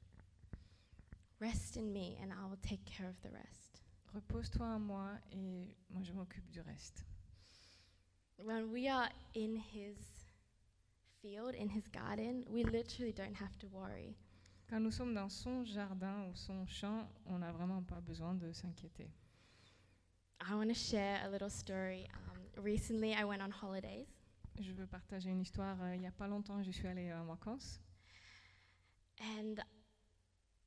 Rest 1.41 1.77
in 1.77 1.93
me, 1.93 2.17
and 2.21 2.33
I 2.33 2.47
will 2.49 2.59
take 2.63 2.85
care 2.85 3.09
of 3.09 3.21
the 3.23 3.31
rest. 3.31 3.83
Repose-toi 4.15 4.67
en 4.67 4.79
moi 4.79 5.11
et 5.33 5.77
moi 5.91 6.03
je 6.03 6.13
m'occupe 6.13 6.49
du 6.51 6.61
reste. 6.61 7.05
When 8.39 8.71
we 8.73 8.89
are 8.89 9.09
in 9.35 9.57
His 9.57 9.97
field, 11.21 11.55
in 11.55 11.69
His 11.69 11.87
garden, 11.89 12.45
we 12.49 12.65
literally 12.65 13.13
don't 13.13 13.37
have 13.37 13.57
to 13.59 13.69
worry. 13.69 14.17
Quand 14.75 14.81
nous 14.81 14.91
sommes 14.91 15.15
dans 15.15 15.29
son 15.29 15.65
jardin 15.65 16.25
ou 16.25 16.35
son 16.35 16.67
champ, 16.67 17.09
on 17.27 17.39
n'a 17.39 17.53
vraiment 17.53 17.81
pas 17.85 18.01
besoin 18.01 18.35
de 18.35 18.51
s'inquiéter. 18.51 19.09
I 20.41 20.55
want 20.55 20.67
to 20.67 20.75
share 20.75 21.21
a 21.25 21.29
little 21.31 21.49
story. 21.49 22.09
Um, 22.13 22.65
recently, 22.65 23.15
I 23.15 23.23
went 23.23 23.41
on 23.41 23.53
holidays, 23.53 24.09
Je 24.59 24.73
veux 24.73 24.89
partager 24.89 25.31
une 25.31 25.43
histoire. 25.43 25.81
euh, 25.81 25.95
il 25.95 26.01
n'y 26.01 26.09
a 26.09 26.11
pas 26.11 26.27
longtemps, 26.27 26.61
je 26.65 26.73
suis 26.73 26.89
allée 26.89 27.13
en 27.13 27.25
vacances 27.25 27.81
and 29.21 29.63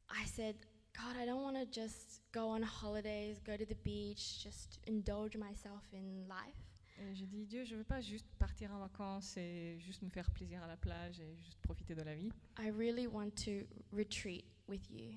I 0.09 0.25
said, 0.25 0.55
God, 0.95 1.17
I 1.21 1.25
don't 1.25 1.43
want 1.43 1.57
to 1.57 1.65
just 1.65 2.21
go 2.31 2.47
on 2.47 2.61
holidays, 2.63 3.41
go 3.45 3.57
to 3.57 3.65
the 3.65 3.77
beach, 3.83 4.41
just 4.41 4.79
indulge 4.87 5.35
myself 5.35 5.83
in 5.91 6.25
life. 6.29 6.66
Et 6.99 7.13
j'ai 7.15 7.27
dit 7.27 7.45
Dieu, 7.45 7.63
je 7.63 7.75
veux 7.75 7.83
pas 7.83 8.01
juste 8.01 8.27
partir 8.39 8.73
en 8.73 8.79
vacances 8.79 9.37
et 9.37 9.77
juste 9.79 10.01
me 10.01 10.09
faire 10.09 10.29
plaisir 10.31 10.63
à 10.63 10.67
la 10.67 10.77
plage 10.77 11.19
et 11.19 11.35
juste 11.37 11.59
profiter 11.61 11.93
de 11.95 12.01
la 12.01 12.15
vie. 12.15 12.31
I 12.59 12.69
really 12.71 13.07
want 13.07 13.31
to 13.45 13.65
retreat 13.91 14.45
with 14.67 14.89
you. 14.89 15.13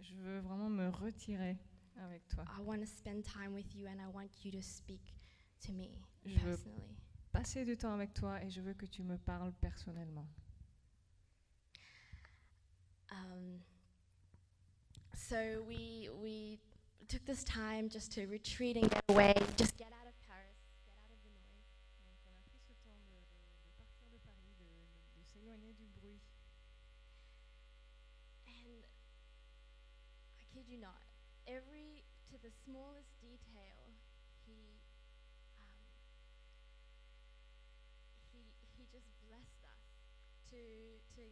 Je 0.00 0.14
veux 0.16 0.40
vraiment 0.40 0.68
me 0.70 0.88
retirer 0.88 1.56
avec 1.96 2.26
toi. 2.28 2.44
I 2.58 2.60
want 2.62 2.78
to 2.80 2.86
spend 2.86 3.22
time 3.24 3.52
with 3.54 3.74
you, 3.74 3.86
and 3.86 3.98
I 4.00 4.06
want 4.12 4.44
you 4.44 4.50
to 4.52 4.62
speak 4.62 5.14
to 5.66 5.72
me 5.72 5.88
Je 6.24 6.38
veux 6.40 6.50
personally. 6.56 6.96
passer 7.32 7.64
du 7.64 7.76
temps 7.76 7.92
avec 7.94 8.12
toi 8.14 8.42
et 8.42 8.50
je 8.50 8.60
veux 8.60 8.74
que 8.74 8.86
tu 8.86 9.02
me 9.02 9.16
parles 9.18 9.52
personnellement. 9.60 10.26
Um, 13.10 13.60
so 15.14 15.36
we 15.68 16.08
we 16.20 16.58
took 17.08 17.24
this 17.24 17.44
time 17.44 17.88
just 17.88 18.12
to 18.12 18.26
retreat 18.26 18.76
and 18.76 18.90
get 18.90 19.02
away, 19.08 19.34
just 19.56 19.76
get 19.78 19.88
out 19.92 20.03
You 30.74 30.82
not, 30.82 31.06
every 31.46 32.02
to 32.26 32.34
the 32.42 32.50
smallest 32.66 33.14
detail, 33.22 33.94
he 34.42 34.82
um, 35.54 35.86
he 38.34 38.42
he 38.74 38.82
just 38.90 39.06
blessed 39.22 39.62
us 39.62 39.86
to 40.50 40.98
to 41.14 41.30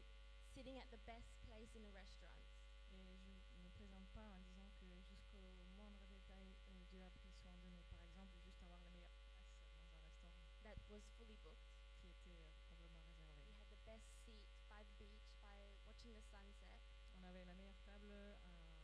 sitting 0.54 0.78
at 0.78 0.86
the 0.94 1.02
best 1.10 1.34
place 1.42 1.74
in 1.74 1.82
a 1.82 1.90
restaurant. 1.90 2.46
Et 2.94 3.42
je 3.50 3.58
ne 3.58 3.70
plaisante 3.74 4.06
pas 4.14 4.22
en 4.22 4.38
disant 4.46 4.70
que 4.78 4.86
jusqu'au 5.10 5.66
moindre 5.74 6.06
détail, 6.06 6.54
euh, 6.70 6.78
Dieu 6.86 7.02
a 7.02 7.10
pris 7.10 7.34
soin 7.42 7.50
de 7.50 7.66
nous. 7.66 7.82
Par 7.90 7.98
exemple, 8.06 8.38
juste 8.46 8.62
avoir 8.62 8.78
les 8.78 8.94
meilleures 8.94 9.18
places 9.26 9.42
dans 9.74 9.90
un 9.90 10.06
restaurant 10.06 10.46
that 10.62 10.78
was 10.86 11.02
fully 11.18 11.34
booked. 11.42 11.66
qui 11.98 12.06
était 12.06 12.38
euh, 12.38 12.62
complètement 12.70 13.02
réservé. 13.10 13.42
We 13.50 13.58
had 13.58 13.70
the 13.74 13.82
best 13.86 14.06
seat 14.22 14.46
by 14.70 14.86
the 14.86 14.94
beach, 15.02 15.34
by 15.42 15.58
watching 15.86 16.14
the 16.14 16.22
sunset. 16.30 16.78
On 17.18 17.24
avait 17.26 17.44
la 17.44 17.54
meilleure 17.54 17.78
table 17.86 18.10
à 18.10 18.50
la 18.50 18.58
mer, 18.58 18.82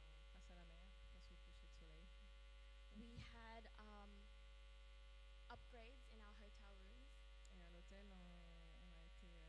face 1.12 1.31
au 1.31 1.35
coucher 1.42 1.62
de 1.66 1.73
soleil. 1.79 2.07
We 3.09 3.16
had 3.33 3.64
um, 3.81 4.12
upgrades 5.49 6.05
in 6.12 6.21
our 6.21 6.37
hotel 6.37 6.77
rooms. 6.85 7.09
Et 7.57 7.64
à 7.64 7.71
l'hôtel, 7.73 8.05
on, 8.12 8.29
on 8.85 8.92
a 8.92 9.01
été 9.09 9.33
euh, 9.33 9.40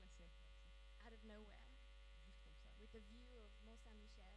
surclassé, 0.00 0.32
out 1.04 1.12
of 1.12 1.22
nowhere 1.24 1.60
juste 2.24 2.40
comme 2.44 2.56
ça, 2.64 2.72
with 2.80 2.94
a 2.94 3.00
view 3.00 3.28
of 3.44 3.50
Mont 3.64 3.76
Saint 3.84 3.94
Michel 4.00 4.32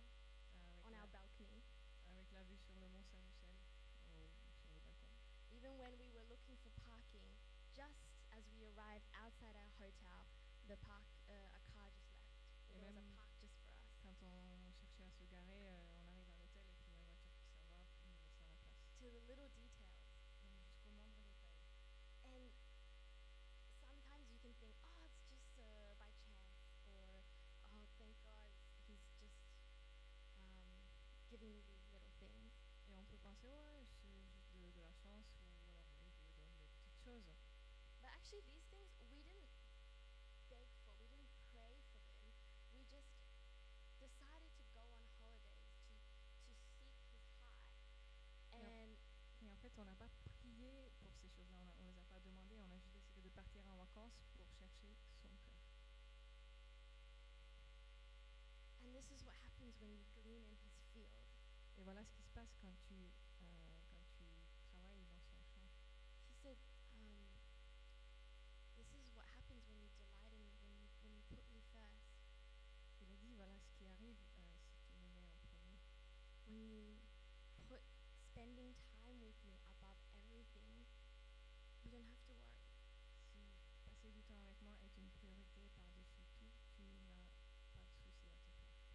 avec 0.52 0.84
on 0.86 0.92
la, 0.92 1.00
our 1.02 1.08
balcony. 1.08 1.64
avec 2.12 2.32
la 2.32 2.44
vue 2.44 2.58
sur 2.58 2.76
le 2.80 2.88
mont 2.90 3.04
Saint-Michel, 3.04 3.56
sur 4.00 4.12
le 4.12 4.80
balcon. 4.80 5.12
Even 5.52 5.78
when 5.80 5.94
we 5.98 6.10
were 6.12 6.26
looking 6.28 6.58
for 6.64 6.72
parking, 6.84 7.32
just 7.74 8.04
as 8.36 8.44
we 8.52 8.66
arrived 8.66 9.08
outside 9.24 9.56
our 9.56 9.72
hotel, 9.80 10.28
the 10.68 10.76
park, 10.84 11.08
uh, 11.30 11.34
a 11.56 11.62
car 11.72 11.90
just 11.96 12.12
left. 12.20 12.36
There 12.72 12.84
was 12.84 12.96
a 12.98 13.06
park 13.16 13.32
just 13.40 13.56
for 13.64 13.72
us. 13.72 13.88
Quand 14.04 14.16
on 14.24 14.72
cherchait 14.80 15.04
à 15.08 15.12
se 15.12 15.24
garer, 15.32 15.64
euh, 15.72 15.95
to 19.06 19.12
the 19.12 19.22
little 19.30 19.50
details. 19.54 19.75
Et 61.78 61.84
voilà 61.84 62.04
ce 62.04 62.12
qui 62.14 62.24
se 62.24 62.30
passe 62.34 62.54
quand 62.62 62.74
tu, 62.88 62.94
euh, 63.42 63.78
quand 63.90 64.04
tu 64.18 64.24
travailles 64.72 65.06
dans 65.12 65.22
son 65.22 65.40
champ. 65.54 65.68
He 66.30 66.36
said, 66.42 66.58
um, 66.94 67.28
"This 68.76 68.88
is 68.94 69.06
what 69.16 69.28
happens 69.38 69.64
when 69.68 69.80
you 69.82 69.90
delight 70.00 70.34
in 70.34 70.44
me, 70.44 70.56
when 70.64 70.74
you 70.80 70.88
when 71.04 71.14
you 71.16 71.24
put 71.30 71.46
me 71.52 71.62
first, 71.74 72.06
Il 73.02 73.12
a 73.12 73.16
dit, 73.18 73.34
voilà 73.36 73.60
ce 73.60 73.70
qui 73.78 73.86
arrive 73.86 74.18
euh, 74.40 74.56
si 74.64 74.82
tu 74.90 74.98
me 74.98 75.06
mets 75.14 75.22
en 75.22 75.30
premier. 75.44 75.78
when 76.48 76.58
you 76.62 76.98
put 77.68 77.82
spending 78.32 78.74
time 79.04 79.20
with 79.22 79.38
me 79.46 79.60
above 79.68 80.00
everything. 80.16 80.86
You 81.84 81.92
don't 81.92 82.08
have 82.08 82.24
to 82.28 82.34
worry." 82.34 82.64
Si 83.30 83.52
passer 83.84 84.10
du 84.12 84.24
temps 84.24 84.40
avec 84.42 84.62
moi 84.62 84.76
est 84.82 84.96
une 84.98 85.10
priorité 85.10 85.70
par-dessus 85.76 86.26
tout, 86.40 86.50
tu 86.76 86.82
n'as 86.82 87.30
pas 87.44 87.52
de 87.52 87.68
souci 87.68 87.72
à 87.74 87.78
te 87.78 88.00
faire. 88.00 88.34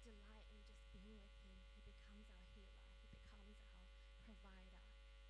delight 0.00 0.48
in 0.56 0.64
just 0.64 0.80
being 0.96 1.20
with 1.20 1.36
Him, 1.44 1.60
He 1.76 1.84
becomes 1.84 2.24
our 2.32 2.48
healer, 2.56 2.80
He 3.12 3.52
becomes 3.52 3.92
our 4.00 4.16
provider, 4.24 4.80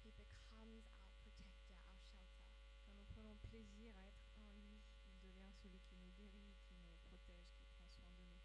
He 0.07 0.15
becomes 0.15 0.87
our 0.95 1.11
protector, 1.27 1.75
our 1.91 1.99
shelter. 2.07 2.47
Quand 2.87 2.95
nous 2.95 3.09
prenons 3.11 3.35
plaisir 3.51 3.99
à 3.99 4.07
être 4.07 4.23
en 4.39 4.47
lui, 4.55 4.79
il 5.11 5.19
devient 5.19 5.53
celui 5.63 5.81
qui 5.81 5.97
nous 5.97 6.11
guérit, 6.17 6.55
qui 6.65 6.75
nous 6.79 6.95
protège, 7.09 7.51
qui 7.53 7.67
prend 7.75 7.87
soin 7.89 8.09
de 8.09 8.23
nous. 8.25 8.41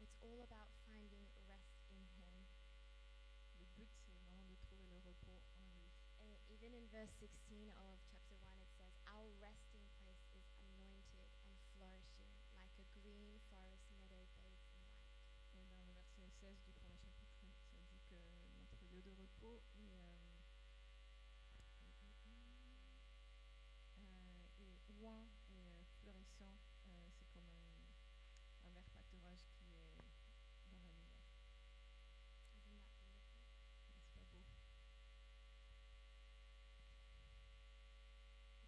It's 0.00 0.14
all 0.22 0.40
about 0.42 0.68
finding 0.86 1.26
rest 1.48 1.74
in 1.90 2.04
Him. 2.20 2.46
Le 3.58 3.66
but, 3.76 3.88
c'est 4.04 4.12
vraiment 4.12 4.44
de 4.44 4.54
trouver 4.56 4.86
le 4.86 4.98
repos 4.98 5.42
en 5.58 5.64
lui. 5.64 5.82
And 6.20 6.30
even 6.52 6.74
in 6.74 6.86
verse 7.04 7.20
16 7.20 7.68
of 7.84 8.00
chapter 8.08 8.32
1, 8.48 8.64
it 8.64 8.72
says, 8.80 8.88
Our 9.12 9.28
resting 9.36 9.84
place 10.00 10.24
is 10.32 10.40
anointed 10.64 11.28
and 11.44 11.52
flourishing, 11.76 12.32
like 12.56 12.72
a 12.80 12.86
green 12.96 13.36
forest 13.52 13.84
meadow 13.92 14.24
bathed 14.40 14.72
in 14.72 14.80
light. 14.88 15.12
Et 15.52 15.68
dans 15.68 15.84
le 15.84 15.92
verset 15.92 16.32
16 16.40 16.56
du 16.64 16.72
premier 16.80 16.96
chapitre, 16.96 17.44
ça 17.76 17.84
dit 17.92 18.00
que 18.08 18.16
notre 18.56 18.88
lieu 18.88 19.04
de 19.04 19.12
repos 19.20 19.60
est, 19.76 19.92
euh, 19.92 20.40
euh, 21.60 22.08
est 22.08 22.16
oint 25.04 25.28
et 25.52 25.68
euh, 25.68 25.84
fleurissant. 26.00 26.56
Euh, 26.88 27.04
c'est 27.18 27.28
comme 27.36 27.52
un, 27.52 27.84
un 28.64 28.72
vert 28.72 28.88
pâturage 28.96 29.44
qui 29.52 29.68
est 29.68 29.92
dans 30.72 30.80
la 30.80 30.88
lumière. 30.88 31.12
Isn't 32.56 32.80
that 33.92 34.08
beautiful? 34.32 34.72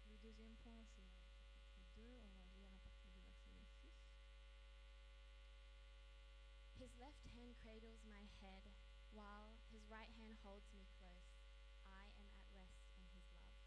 Le 0.10 0.17
deuxième 0.22 0.54
point, 0.62 0.86
c'est 0.93 1.02
au 1.02 1.10
chapitre 1.17 1.58
2, 1.96 2.02
on 2.22 2.30
va 2.38 2.46
lire 2.54 2.69
à 2.74 2.78
partir 2.86 3.10
du 3.12 3.22
verset 3.26 3.58
6. 3.82 3.89
His 6.80 6.91
left 7.00 7.26
hand 7.34 7.56
cradles 7.63 8.04
my 8.06 8.22
head, 8.41 8.63
while 9.13 9.54
his 9.69 9.86
right 9.89 10.10
hand 10.17 10.34
holds 10.41 10.69
me 10.73 10.89
close. 10.97 11.30
I 11.86 12.10
am 12.17 12.26
at 12.34 12.45
rest 12.54 12.82
in 12.97 13.06
his 13.13 13.26
love. 13.34 13.58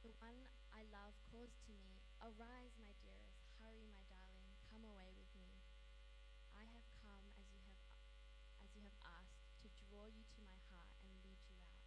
The 0.00 0.12
one 0.16 0.48
I 0.72 0.88
love 0.88 1.12
calls 1.28 1.52
to 1.68 1.72
me, 1.76 2.00
Arise, 2.20 2.76
my 2.80 2.92
dearest, 3.04 3.44
hurry, 3.60 3.88
my 3.92 4.04
darling, 4.08 4.56
come 4.72 4.84
away 4.84 5.12
with 5.12 5.28
me. 5.36 5.60
I 6.56 6.64
have 6.72 6.84
come 7.04 7.28
as 7.36 7.48
you 7.52 7.60
have 7.68 7.80
as 8.60 8.72
you 8.76 8.84
have 8.84 8.98
asked 9.04 9.40
to 9.64 9.68
draw 9.88 10.08
you 10.08 10.24
to 10.24 10.40
my 10.44 10.56
heart 10.68 10.92
and 11.04 11.12
lead 11.24 11.40
you 11.48 11.56
out. 11.64 11.84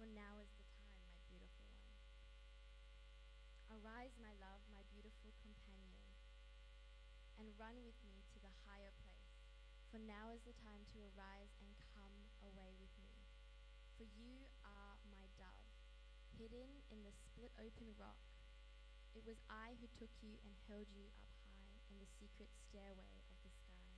For 0.00 0.08
now 0.08 0.40
is 0.40 0.52
the 0.56 0.68
time, 0.80 1.00
my 1.08 1.20
beautiful 1.28 1.68
one. 1.76 1.92
Arise, 3.68 4.16
my 4.20 4.32
love, 4.40 4.64
my 4.72 4.84
beautiful 4.92 5.32
companion 5.44 6.04
and 7.38 7.50
run 7.58 7.74
with 7.84 7.98
me 8.06 8.22
to 8.32 8.38
the 8.40 8.52
higher 8.66 8.92
place. 9.02 9.13
For 9.94 10.02
now 10.10 10.34
is 10.34 10.42
the 10.42 10.58
time 10.58 10.82
to 10.90 11.06
arise 11.14 11.54
and 11.62 11.70
come 11.94 12.26
away 12.42 12.74
with 12.82 12.90
me. 12.98 13.14
For 13.94 14.02
you 14.02 14.50
are 14.66 14.98
my 15.06 15.30
dove, 15.38 15.70
hidden 16.34 16.82
in 16.90 17.06
the 17.06 17.14
split 17.14 17.54
open 17.62 17.94
rock. 17.94 18.18
It 19.14 19.22
was 19.22 19.38
I 19.46 19.78
who 19.78 19.86
took 19.94 20.10
you 20.18 20.34
and 20.42 20.58
held 20.66 20.90
you 20.90 21.06
up 21.14 21.30
high 21.46 21.78
in 21.94 22.02
the 22.02 22.10
secret 22.10 22.50
stairway 22.58 23.22
of 23.30 23.38
the 23.46 23.54
sky. 23.54 23.94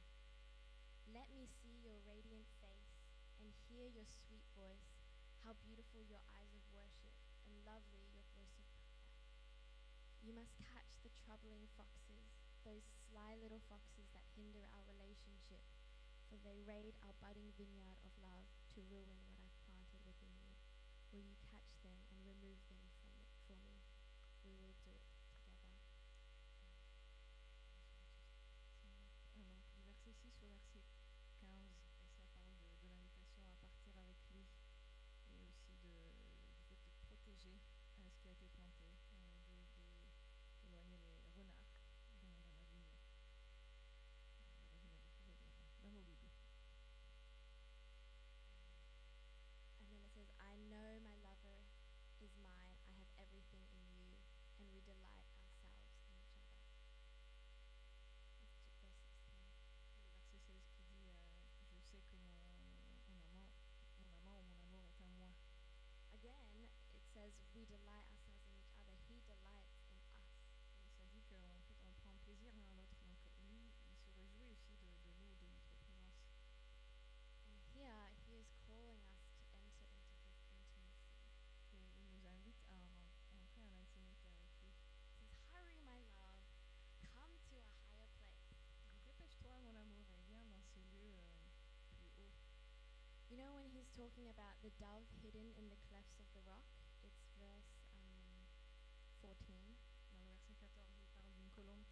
Let 1.08 1.32
me 1.32 1.48
see 1.64 1.80
your 1.80 1.96
radiant 2.04 2.44
face 2.60 2.92
and 3.40 3.48
hear 3.72 3.88
your 3.88 4.04
sweet 4.04 4.44
voice, 4.52 5.00
how 5.48 5.56
beautiful 5.64 6.04
your 6.04 6.20
eyes 6.28 6.52
of 6.52 6.76
worship 6.76 7.16
and 7.48 7.56
lovely 7.64 8.04
your 8.12 8.28
voice 8.36 8.52
of 8.60 8.68
prayer. 8.76 9.00
You 10.20 10.36
must 10.36 10.60
catch 10.60 10.92
the 11.00 11.16
troubling 11.24 11.72
foxes, 11.72 12.36
those 12.68 12.84
sly 13.08 13.40
little 13.40 13.64
foxes 13.72 14.12
that 14.12 14.28
hinder 14.36 14.68
our 14.76 14.84
relationship 14.84 15.64
for 16.26 16.36
they 16.42 16.58
raid 16.66 16.98
our 17.06 17.14
budding 17.22 17.54
vineyard 17.54 18.02
of 18.02 18.10
love 18.18 18.50
to 18.74 18.82
ruin 18.90 19.18
what 19.30 19.38
I've 19.38 19.58
planted 19.62 20.02
within 20.02 20.34
you. 20.42 20.58
Will 21.14 21.22
you 21.22 21.38
talking 94.06 94.30
about 94.30 94.54
the 94.62 94.70
dove 94.78 95.02
hidden 95.18 95.50
in 95.58 95.66
the 95.66 95.80
clefts 95.90 96.14
of 96.22 96.30
the 96.30 96.42
rock. 96.46 96.62
It's 97.02 97.26
verse 97.42 97.74
um, 97.90 98.46
14. 99.18 99.34
Dans 100.14 100.22
le 100.22 100.30
verset 100.30 100.54
14, 100.62 100.86
il 100.94 101.10
parle 101.18 101.34
d'une 101.34 101.50
colombe 101.50 101.82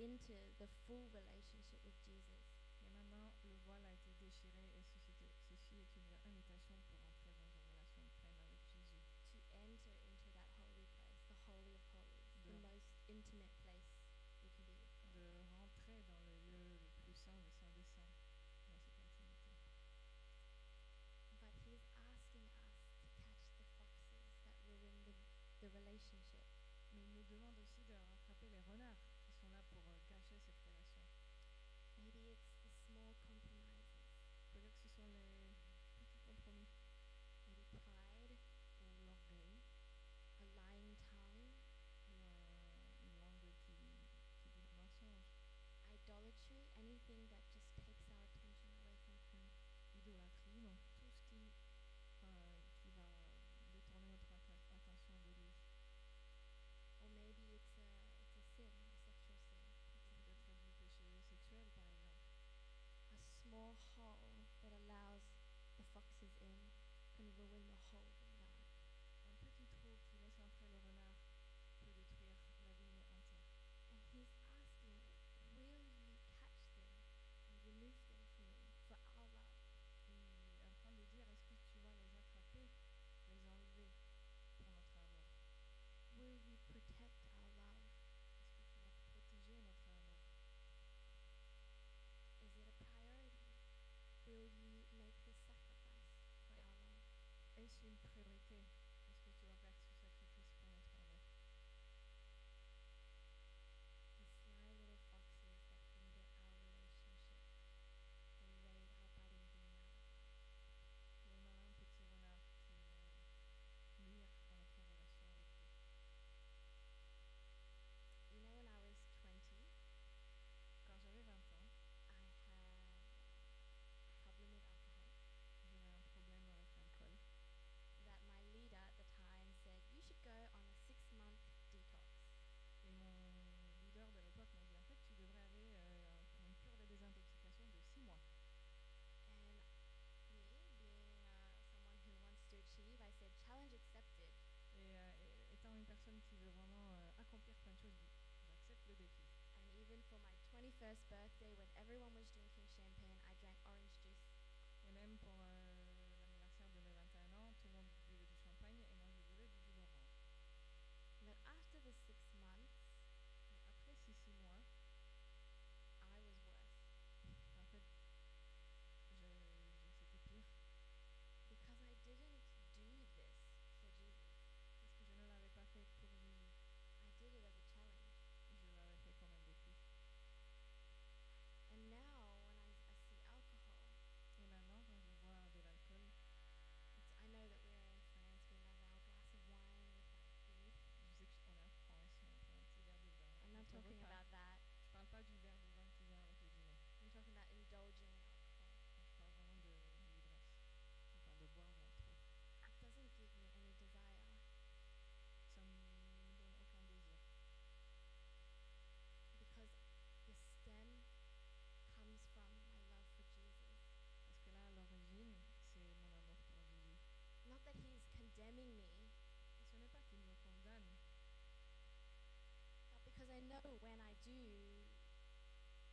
into 0.00 0.32
the 0.56 0.64
full 0.88 1.12
relationship 1.12 1.76
with 1.84 1.92
Jesus. 2.08 2.40
Maintenant, 2.88 3.36
le 3.44 3.52
voile 3.68 3.84
a 3.84 3.92
été 3.92 4.08
déchiré 4.16 4.64
et 4.72 4.84
ceci, 4.88 5.12
ceci 5.44 5.76
est 5.76 5.92
une 5.92 6.08
invitation 6.08 6.80
pour 6.88 7.04
entrer 7.04 7.28
dans 7.36 7.44
une 7.44 7.60
relation 7.68 8.00
pleine 8.16 8.40
avec 8.48 8.64
Jésus. 8.72 9.04
To 9.36 9.40
enter 9.52 9.92
into 10.08 10.28
that 10.32 10.48
holy 10.56 10.80
place, 10.80 11.04
the 11.28 11.36
holy 11.44 11.76
of 11.76 11.84
holies, 11.92 12.16
the 12.48 12.56
most 12.64 12.88
intimate 13.12 13.59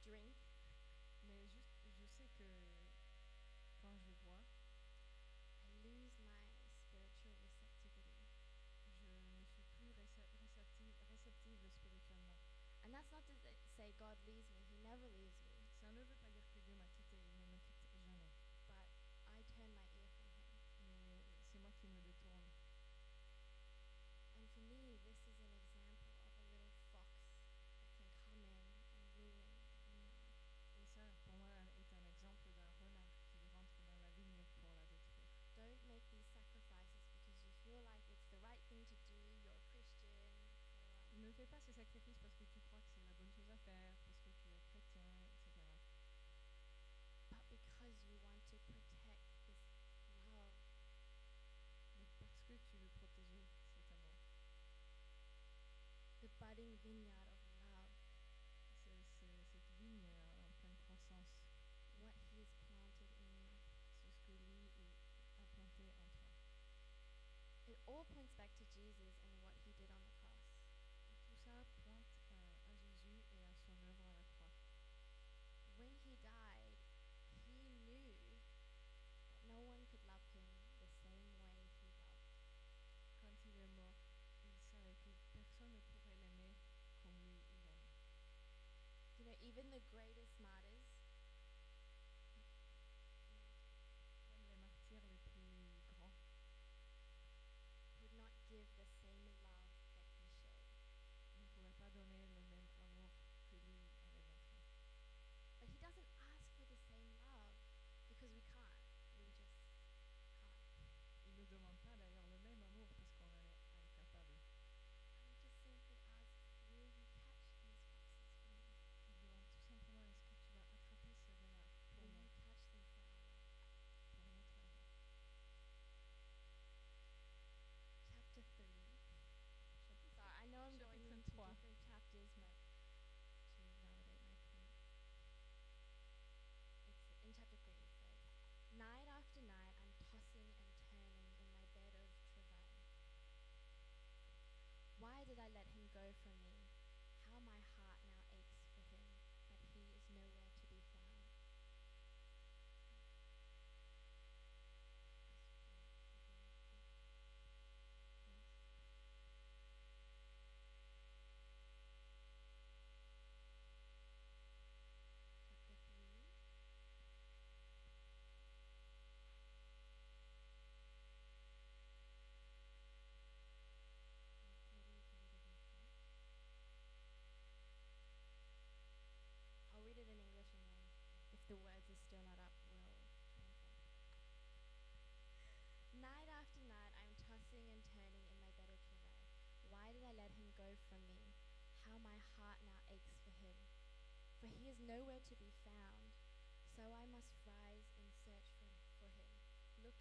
drink. 0.08 0.47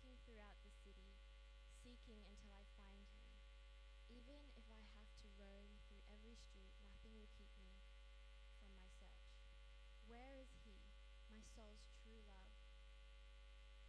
walking 0.07 0.22
throughout 0.22 0.54
the 0.62 0.70
city, 0.86 1.11
seeking 1.82 2.22
until 2.30 2.54
I 2.54 2.62
find 2.78 3.02
him. 3.11 3.26
Even 4.07 4.38
if 4.54 4.62
I 4.70 4.78
have 4.94 5.11
to 5.18 5.28
roam 5.34 5.66
through 5.90 5.98
every 6.14 6.38
street, 6.38 6.70
nothing 6.86 7.11
will 7.18 7.26
keep 7.34 7.50
me 7.59 7.74
from 8.54 8.70
my 8.70 8.86
search. 9.02 9.34
Where 10.07 10.38
is 10.38 10.54
he, 10.62 10.78
my 11.26 11.42
soul's 11.42 11.90
true 11.98 12.22
love? 12.22 12.54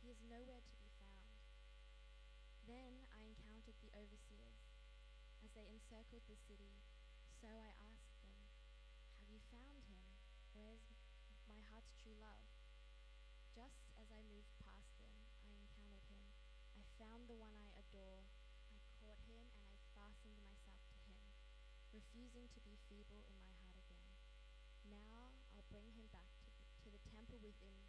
He 0.01 0.09
is 0.09 0.18
nowhere 0.26 0.57
to 0.57 0.76
be 0.82 0.89
found. 0.97 1.38
Then 2.65 3.05
I 3.13 3.22
encountered 3.22 3.78
the 3.86 3.93
overseers. 3.93 4.57
As 5.45 5.53
they 5.53 5.70
encircled 5.70 6.26
the 6.26 6.39
city, 6.49 6.82
so 7.38 7.45
I 7.45 7.78
asked 7.93 8.18
them, 8.26 8.41
Have 9.22 9.30
you 9.30 9.38
found 9.53 9.86
him? 9.86 10.01
Where's 10.57 10.82
my 11.45 11.61
heart's 11.70 11.93
true 12.01 12.18
love? 12.18 12.41
Just 13.53 13.93
as 14.01 14.09
I 14.09 14.26
moved 14.26 14.57
found 16.98 17.30
the 17.30 17.38
one 17.38 17.54
I 17.54 17.70
adore. 17.78 18.26
I 18.74 18.82
caught 18.98 19.22
him 19.30 19.45
and 19.54 19.70
I 19.70 19.78
fastened 19.93 20.34
myself 20.41 20.82
to 21.06 21.10
him, 21.14 21.30
refusing 21.93 22.50
to 22.50 22.60
be 22.66 22.74
feeble 22.89 23.22
in 23.30 23.38
my 23.38 23.54
heart 23.62 23.78
again. 23.78 24.10
Now 24.89 25.38
I'll 25.54 25.70
bring 25.70 25.93
him 25.93 26.10
back 26.10 26.26
to 26.41 26.50
the, 26.50 26.58
to 26.58 26.88
the 26.89 27.04
temple 27.14 27.38
within, 27.38 27.86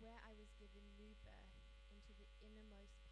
where 0.00 0.16
I 0.24 0.32
was 0.32 0.48
given 0.56 0.96
new 0.96 1.12
birth 1.28 1.60
into 1.92 2.16
the 2.16 2.28
innermost 2.40 3.05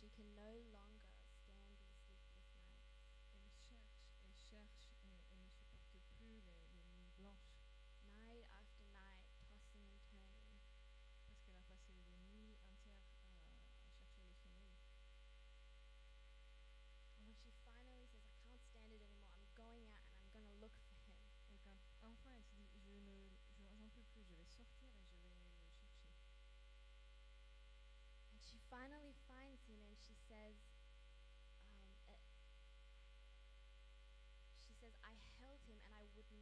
she 0.00 0.08
can 0.16 0.26
know 0.36 0.45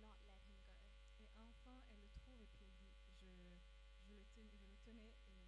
not 0.01 0.17
let 0.27 0.39
him 0.47 0.57
go. 0.65 0.75
Et 1.21 1.29
enfin, 1.37 1.79
elle 1.91 2.01
le 2.01 2.11
trouve 2.11 2.41
et 2.41 2.49
puis 2.51 2.65
elle 2.65 2.75
dit, 2.81 2.91
je, 3.21 3.29
je, 4.03 4.13
le, 4.15 4.25
tenais, 4.35 4.59
je 4.59 4.67
le 4.67 4.77
tenais 4.83 5.15
et 5.31 5.44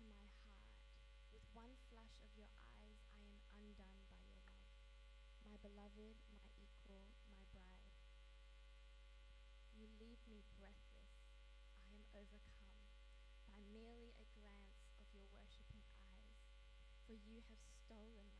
to 0.00 0.08
my 0.16 0.32
heart. 0.40 0.64
With 1.28 1.44
one 1.52 1.76
flash 1.92 2.16
of 2.24 2.32
your 2.32 2.48
eyes, 2.64 3.04
I 3.12 3.20
am 3.20 3.36
undone 3.52 4.00
by 4.08 4.16
your 4.24 4.40
love. 4.48 4.64
My 5.44 5.60
beloved, 5.60 6.16
my 6.32 6.48
equal, 6.56 7.12
my 7.28 7.44
bride. 7.52 7.92
You 9.76 9.92
leave 10.00 10.24
me 10.24 10.40
breathless. 10.56 11.36
I 11.84 11.92
am 11.92 12.08
overcome 12.16 12.80
by 13.44 13.60
merely 13.76 14.16
a 14.16 14.24
glance 14.40 14.88
of 14.96 15.04
your 15.12 15.28
worshipping 15.36 15.84
eyes, 15.92 16.48
for 17.04 17.12
you 17.12 17.44
have 17.52 17.60
stolen 17.60 18.32
my 18.32 18.39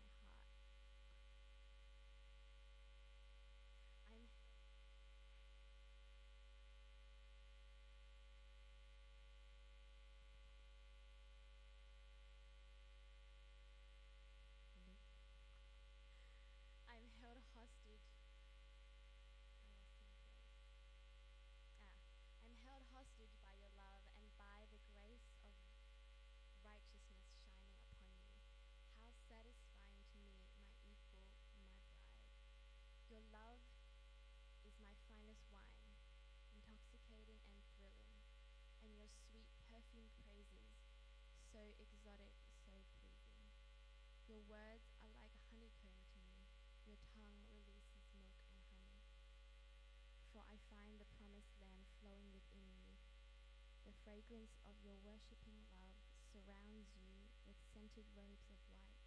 fragrance 54.21 54.61
of 54.69 54.77
your 54.85 55.01
worshipping 55.01 55.65
love 55.73 55.97
surrounds 56.29 56.93
you 56.93 57.25
with 57.49 57.57
scented 57.73 58.05
robes 58.13 58.45
of 58.53 58.61
white. 58.69 59.01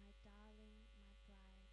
My 0.00 0.16
darling, 0.24 0.80
my 0.96 1.12
bride, 1.28 1.68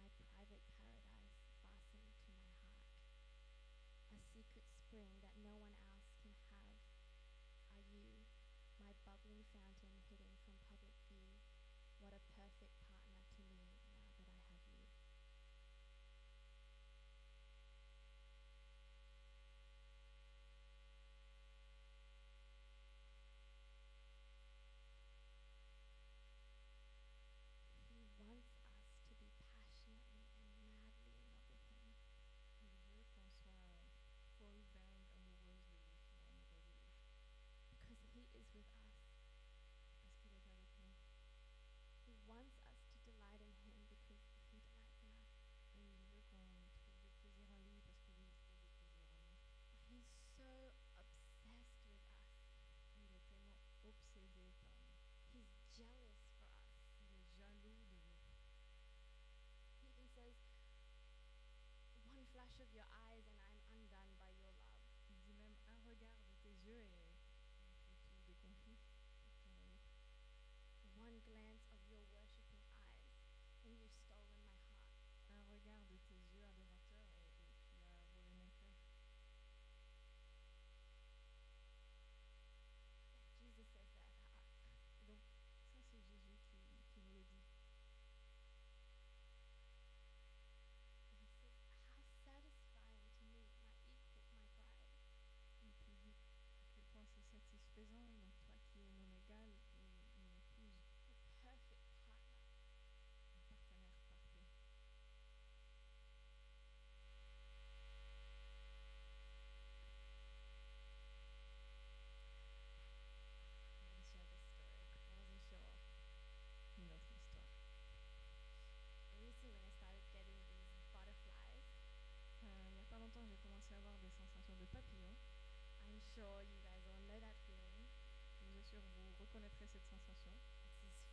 my 0.00 0.08
private 0.16 0.64
paradise 0.72 1.36
fastened 1.60 2.08
to 2.24 2.32
my 2.32 2.48
heart. 2.64 2.80
A 4.08 4.16
secret 4.24 4.64
spring 4.72 5.20
that 5.20 5.36
no 5.36 5.52
one 5.52 5.76
else 5.84 6.08
can 6.24 6.32
have 6.48 6.80
are 7.76 7.84
you, 7.92 8.24
my 8.80 8.96
bubbling 9.04 9.44
fountain 9.52 10.00
hidden 10.08 10.32
from 10.48 10.56
public 10.64 10.96
view. 11.12 11.28
What 12.00 12.16
a 12.16 12.24
perfect 12.40 12.87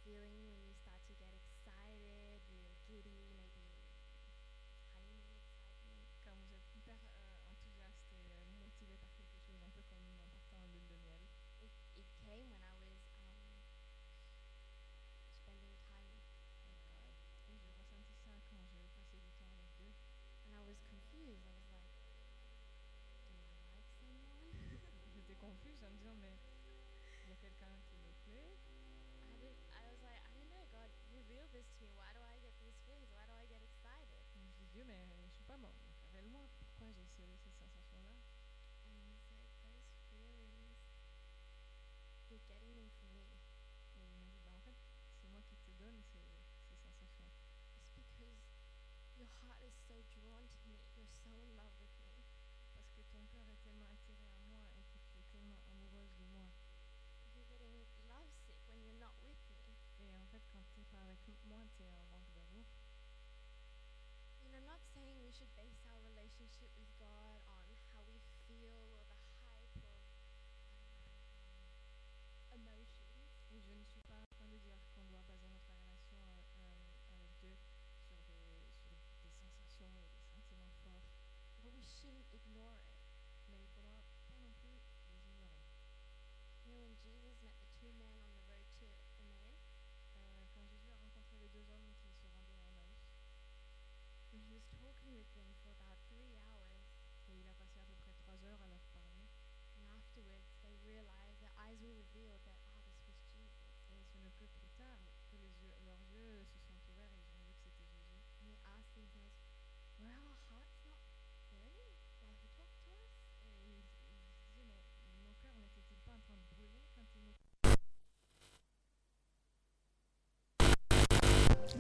feeling 0.06 0.38
when 0.53 0.62
you 0.70 0.78
start 0.78 1.01
to 1.10 1.18
get 1.18 1.34
excited 1.34 2.38
and 2.45 2.62
giddy 2.86 3.35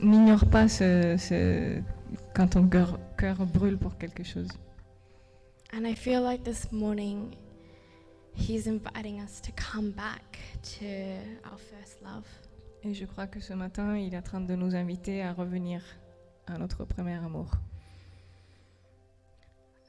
N'ignore 0.05 0.45
pas 0.51 0.67
ce, 0.67 1.15
ce- 1.17 1.81
quand 2.35 2.49
ton 2.49 2.67
cœur, 2.67 2.99
cœur 3.17 3.37
brûle 3.45 3.77
pour 3.77 3.97
quelque 3.97 4.23
chose. 4.23 4.49
And 5.73 5.83
I 5.85 5.95
feel 5.95 6.21
like 6.21 6.43
this 6.43 6.71
morning, 6.71 7.35
he's 8.35 8.67
inviting 8.67 9.19
us 9.19 9.41
to 9.41 9.51
come 9.55 9.89
back 9.91 10.37
to 10.79 10.85
our 11.51 11.57
first 11.59 12.01
love. 12.03 12.25
Et 12.83 12.93
je 12.93 13.05
crois 13.05 13.25
que 13.25 13.39
ce 13.39 13.53
matin, 13.53 13.97
il 13.97 14.13
est 14.13 14.17
en 14.17 14.21
train 14.21 14.41
de 14.41 14.53
nous 14.55 14.75
inviter 14.75 15.23
à 15.23 15.33
revenir 15.33 15.81
à 16.45 16.59
notre 16.59 16.85
premier 16.85 17.15
amour. 17.15 17.49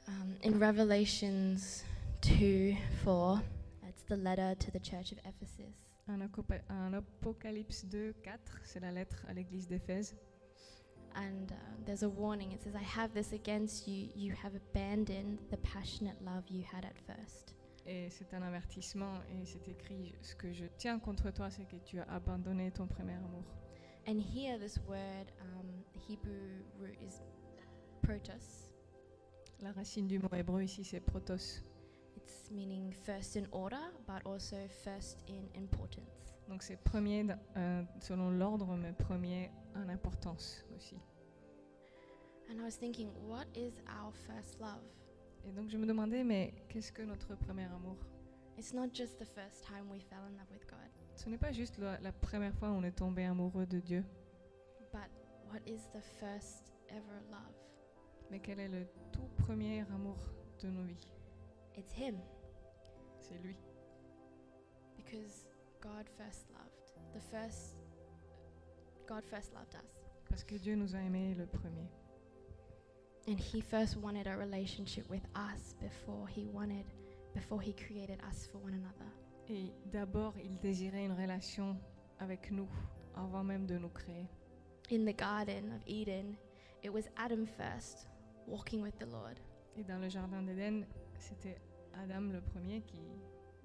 Um, 0.07 0.33
in 0.43 0.57
Revelations 0.59 1.83
2 2.23 2.73
4, 3.03 3.43
it's 3.87 4.03
the 4.07 4.15
letter 4.17 4.55
to 4.55 4.71
the 4.71 4.79
church 4.83 5.11
of 5.11 5.19
Ephesus. 5.19 5.75
En, 6.09 6.21
Apoca- 6.21 6.63
en 6.69 6.93
Apocalypse 6.93 7.85
2, 7.85 8.13
4, 8.23 8.59
c'est 8.63 8.79
la 8.79 8.91
lettre 8.91 9.25
à 9.27 9.33
l'église 9.33 9.67
d'Éphèse. 9.67 10.15
And 11.15 11.51
uh, 11.51 11.55
there's 11.85 12.03
a 12.03 12.09
warning. 12.09 12.51
It 12.51 12.61
says, 12.61 12.75
I 12.75 12.83
have 12.83 13.11
this 13.13 13.33
against 13.33 13.87
you. 13.87 14.09
You 14.15 14.33
have 14.43 14.53
abandoned 14.55 15.39
the 15.49 15.57
passionate 15.57 16.21
love 16.23 16.43
you 16.49 16.63
had 16.63 16.85
at 16.85 16.97
first. 17.07 17.55
Et 17.85 18.09
c'est 18.09 18.33
un 18.33 18.41
avertissement 18.41 19.13
et 19.31 19.45
c'est 19.45 19.67
écrit 19.67 20.13
Ce 20.21 20.35
que 20.35 20.51
je 20.53 20.65
tiens 20.77 20.99
contre 20.99 21.31
toi, 21.31 21.49
c'est 21.49 21.65
que 21.65 21.77
tu 21.85 21.99
as 21.99 22.03
abandonné 22.09 22.71
ton 22.71 22.85
premier 22.85 23.13
amour. 23.13 23.43
And 24.07 24.19
here, 24.19 24.57
this 24.59 24.77
word, 24.87 25.31
um, 25.41 25.83
the 25.93 25.99
Hebrew 25.99 26.63
root 26.79 26.95
is 27.01 27.21
protos. 28.01 28.69
La 29.61 29.71
racine 29.71 30.07
du 30.07 30.19
mot 30.19 30.29
hébreu 30.33 30.61
ici, 30.63 30.83
c'est 30.83 30.99
protos. 30.99 31.63
It's 32.27 32.51
meaning 32.51 32.91
first 32.91 33.37
in 33.37 33.47
order, 33.53 33.79
but 34.05 34.25
also 34.25 34.57
first 34.83 35.23
in 35.29 35.47
importance. 35.55 36.35
Donc 36.49 36.61
c'est 36.61 36.75
premier 36.75 37.25
euh, 37.55 37.83
selon 38.01 38.31
l'ordre, 38.31 38.75
mais 38.75 38.91
premier 38.91 39.49
en 39.75 39.87
importance 39.87 40.65
aussi. 40.75 40.97
And 42.49 42.59
I 42.59 42.63
was 42.63 42.77
thinking, 42.77 43.09
what 43.29 43.45
is 43.55 43.75
our 43.87 44.11
first 44.13 44.59
love? 44.59 44.83
Et 45.45 45.51
donc 45.53 45.69
je 45.69 45.77
me 45.77 45.85
demandais, 45.85 46.25
mais 46.25 46.53
qu'est-ce 46.67 46.91
que 46.91 47.01
notre 47.03 47.33
premier 47.35 47.63
amour? 47.73 47.95
It's 48.57 48.73
not 48.73 48.89
just 48.93 49.17
the 49.19 49.25
first 49.25 49.63
time 49.63 49.89
we 49.89 50.01
fell 50.01 50.25
in 50.27 50.37
love 50.37 50.51
with 50.51 50.67
God, 50.67 50.89
Ce 51.15 51.29
n'est 51.29 51.37
pas 51.37 51.53
juste 51.53 51.77
la, 51.77 51.97
la 52.01 52.11
première 52.11 52.53
fois 52.55 52.69
où 52.71 52.73
on 52.73 52.83
est 52.83 52.91
tombé 52.97 53.23
amoureux 53.23 53.65
de 53.65 53.79
Dieu, 53.79 54.03
but 54.91 55.09
what 55.49 55.61
is 55.65 55.87
the 55.93 56.01
first 56.19 56.73
ever 56.89 57.21
love? 57.31 57.55
mais 58.29 58.39
quel 58.41 58.59
est 58.59 58.67
le 58.67 58.85
tout 59.13 59.29
premier 59.37 59.85
amour 59.93 60.17
de 60.61 60.67
nos 60.69 60.83
vies? 60.83 61.07
It's 61.77 61.91
Him, 61.93 62.15
C'est 63.21 63.37
lui. 63.43 63.55
because 64.95 65.47
God 65.81 66.05
first 66.17 66.45
loved. 66.51 66.91
The 67.13 67.21
first, 67.31 67.75
God 69.07 69.23
first 69.29 69.53
loved 69.53 69.75
us. 69.75 69.89
Parce 70.29 70.43
que 70.43 70.57
Dieu 70.57 70.75
nous 70.75 70.93
a 70.95 70.99
aimés 70.99 71.35
le 71.37 71.45
premier. 71.45 71.87
And 73.27 73.39
He 73.39 73.61
first 73.61 73.97
wanted 73.97 74.27
a 74.27 74.35
relationship 74.37 75.09
with 75.09 75.23
us 75.35 75.75
before 75.79 76.27
He 76.27 76.45
wanted, 76.45 76.85
before 77.33 77.61
He 77.61 77.73
created 77.73 78.19
us 78.27 78.47
for 78.51 78.57
one 78.59 78.73
another. 78.73 79.11
Et 79.49 79.71
d'abord, 79.91 80.33
il 80.43 80.57
désirait 80.59 81.05
une 81.05 81.13
relation 81.13 81.77
avec 82.19 82.51
nous 82.51 82.67
avant 83.15 83.43
même 83.43 83.65
de 83.65 83.77
nous 83.77 83.89
créer. 83.89 84.27
In 84.91 85.05
the 85.05 85.13
Garden 85.13 85.71
of 85.73 85.81
Eden, 85.85 86.37
it 86.83 86.91
was 86.91 87.03
Adam 87.17 87.45
first, 87.45 88.07
walking 88.45 88.81
with 88.81 88.97
the 88.99 89.05
Lord. 89.05 89.39
Et 89.77 89.83
dans 89.83 89.99
le 89.99 90.09
jardin 90.09 90.41
d'Éden, 90.41 90.85
c'était 91.19 91.61
Adam 91.93 92.31
le 92.31 92.41
premier 92.41 92.81
qui, 92.81 92.99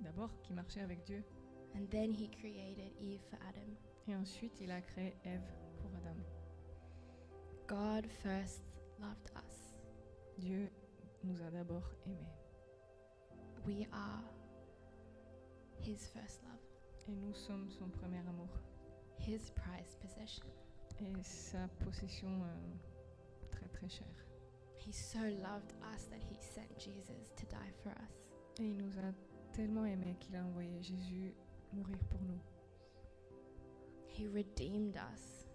d'abord, 0.01 0.31
qui 0.43 0.53
marchait 0.53 0.81
avec 0.83 1.03
Dieu. 1.05 1.25
And 1.75 1.87
then 1.91 2.13
He 2.13 2.29
created 2.29 2.93
Eve 3.01 3.23
for 3.31 3.39
Adam. 3.49 3.75
Et 4.09 4.15
ensuite, 4.15 4.61
il 4.61 4.71
a 4.71 4.81
créé 4.83 5.17
Ève 5.25 5.41
pour 5.81 5.91
Adam. 5.97 6.19
God 7.67 8.07
first 8.07 8.63
loved 9.01 9.31
us. 9.37 9.75
Dieu 10.39 10.71
nous 11.25 11.41
a 11.43 11.51
d'abord 11.51 11.89
aimés. 12.07 12.37
We 13.67 13.87
are 13.93 14.23
His 15.81 16.09
first 16.13 16.43
love, 16.43 16.61
Et 17.09 17.15
nous 17.17 17.33
sommes 17.33 17.71
son 17.71 17.89
premier 17.89 18.21
amour. 18.29 18.51
His 19.19 19.51
prized 19.55 19.99
possession. 20.01 20.45
Et 21.01 21.23
sa 21.23 21.69
possession 21.85 22.43
euh, 22.45 23.51
très 23.51 23.69
très 23.69 23.89
chère. 23.89 24.22
He 24.85 24.93
so 24.93 25.18
loved 25.20 25.72
us 25.95 26.05
that 26.11 26.20
He 26.28 26.37
sent 26.41 26.76
Jesus 26.78 27.30
to 27.37 27.47
die 27.47 27.72
for 27.83 27.91
us. 27.91 28.12
Et 28.59 28.64
il 28.70 28.76
nous 28.78 28.99
a 28.99 29.12
tellement 29.53 29.85
aimés 29.87 30.16
qu'il 30.18 30.35
a 30.37 30.45
envoyé 30.45 30.83
Jésus 30.83 31.35
mourir 31.72 31.99
pour 32.11 32.20
nous. 32.22 32.41
He 34.09 34.26
redeemed 34.26 34.97
us. 34.97 35.47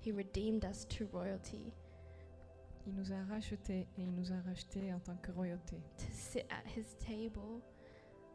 He 0.00 0.12
redeemed 0.12 0.64
us 0.64 0.84
to 0.86 1.06
royalty, 1.12 1.72
Il 2.86 2.94
nous 2.94 3.10
a 3.12 3.24
rachetés 3.24 3.86
et 3.96 4.02
il 4.02 4.14
nous 4.14 4.30
a 4.32 4.40
rachetés 4.42 4.92
en 4.92 4.98
tant 5.00 5.16
que 5.16 5.32
royauté. 5.32 5.80
to 5.96 6.04
sit 6.12 6.46
at 6.50 6.66
His 6.66 6.94
table. 6.98 7.62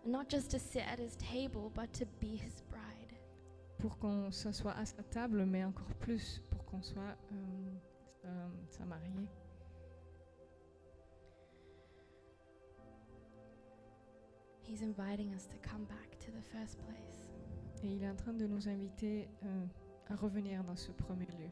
Not 0.06 0.30
just 0.30 0.50
to 0.52 0.60
sit 0.60 0.84
at 0.92 1.00
His 1.00 1.16
table, 1.18 1.72
but 1.76 1.92
to 1.94 2.06
be 2.20 2.36
His 2.38 2.64
bride. 2.70 3.14
Pour 3.78 3.98
qu'on 4.00 4.30
à 4.30 4.86
sa 4.86 5.04
table, 5.04 5.46
mais 5.46 5.64
encore 5.64 5.94
plus 6.00 6.42
pour 6.50 6.66
qu'on 6.66 6.82
soit 6.82 7.16
euh, 7.32 7.76
euh, 8.26 8.48
sa 8.70 8.86
mariée. 8.86 9.28
He's 14.70 14.82
inviting 14.84 15.34
us 15.34 15.48
to 15.48 15.58
come 15.68 15.86
back 15.86 16.20
to 16.20 16.32
the 16.32 16.44
first 16.54 16.78
place. 16.86 17.26
Et 17.84 17.88
il 17.96 18.04
est 18.04 18.10
en 18.10 18.16
train 18.16 18.34
de 18.34 18.46
nous 18.46 18.68
inviter 18.68 19.28
euh, 19.44 19.66
à 20.10 20.16
revenir 20.16 20.64
dans 20.64 20.76
ce 20.76 20.92
premier 20.92 21.26
lieu, 21.26 21.50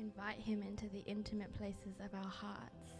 Invite 0.00 0.40
Him 0.46 0.62
into 0.62 0.86
the 0.88 1.04
intimate 1.08 1.52
places 1.52 2.00
of 2.00 2.12
our 2.14 2.30
hearts 2.42 2.96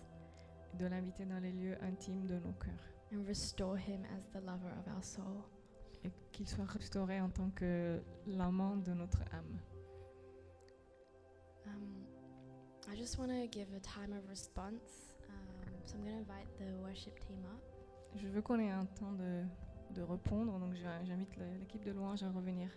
de 0.79 0.87
l'inviter 0.87 1.25
dans 1.25 1.39
les 1.41 1.53
lieux 1.53 1.77
intimes 1.83 2.27
de 2.27 2.35
nos 2.41 2.53
cœurs. 2.53 2.93
and 3.13 3.25
restore 3.27 3.77
Him 3.79 4.05
as 4.17 4.27
the 4.33 4.41
lover 4.45 4.71
of 4.79 4.87
our 4.95 5.03
soul. 5.03 5.43
et 6.05 6.11
qu'il 6.33 6.47
soit 6.47 6.67
restauré 6.67 7.21
en 7.21 7.31
tant 7.31 7.49
que 7.51 8.01
l'amant 8.27 8.77
de 8.77 8.93
notre 8.93 9.23
âme. 9.33 9.59
Um, 11.67 12.05
I 12.93 12.97
just 12.97 13.19
want 13.19 13.29
to 13.29 13.47
give 13.51 13.69
a 13.75 13.81
time 13.81 14.13
of 14.13 14.29
response. 14.29 15.15
Um, 15.29 15.65
so 15.87 15.95
I'm 15.97 16.05
going 16.05 16.13
to 16.17 16.21
invite 16.21 16.49
the 16.59 16.77
worship 16.83 17.19
team 17.27 17.43
up. 17.47 17.63
Je 18.17 18.29
veux 18.29 18.43
qu'on 18.43 18.59
ait 18.61 18.71
un 18.71 18.87
temps 18.87 19.13
de, 19.13 19.43
de 19.95 20.03
répondre, 20.03 20.59
donc 20.59 20.75
j'invite 20.75 21.37
l'équipe 21.61 21.85
de 21.85 21.91
louange 21.93 22.23
à 22.23 22.31
revenir. 22.31 22.69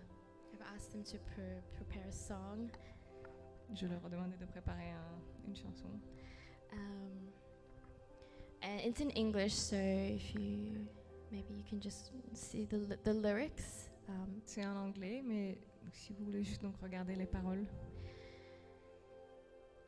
I've 0.53 0.61
asked 0.75 0.91
them 0.91 1.03
to 1.03 1.17
pre- 1.19 1.61
prepare 1.75 2.07
a 2.07 2.11
song. 2.11 2.69
Je 3.73 3.85
leur 3.85 4.05
ai 4.05 4.09
demandé 4.09 4.37
de 4.37 4.45
préparer 4.45 4.89
un- 4.91 5.21
une 5.47 5.55
chanson. 5.55 5.89
Um, 6.73 7.31
and 8.63 8.79
it's 8.85 8.99
in 8.99 9.09
English, 9.15 9.53
so 9.53 9.75
if 9.75 10.33
you 10.33 10.87
maybe 11.31 11.53
you 11.53 11.63
can 11.69 11.79
just 11.81 12.11
see 12.33 12.65
the, 12.65 12.77
ly- 12.77 12.97
the 13.03 13.13
lyrics. 13.13 13.89
Um, 14.09 14.41
C'est 14.45 14.65
en 14.65 14.75
anglais, 14.75 15.21
mais 15.23 15.57
si 15.91 16.13
vous 16.13 16.25
voulez 16.25 16.43
juste 16.43 16.61
donc 16.63 16.75
regarder 16.81 17.15
les 17.15 17.25
paroles 17.27 17.65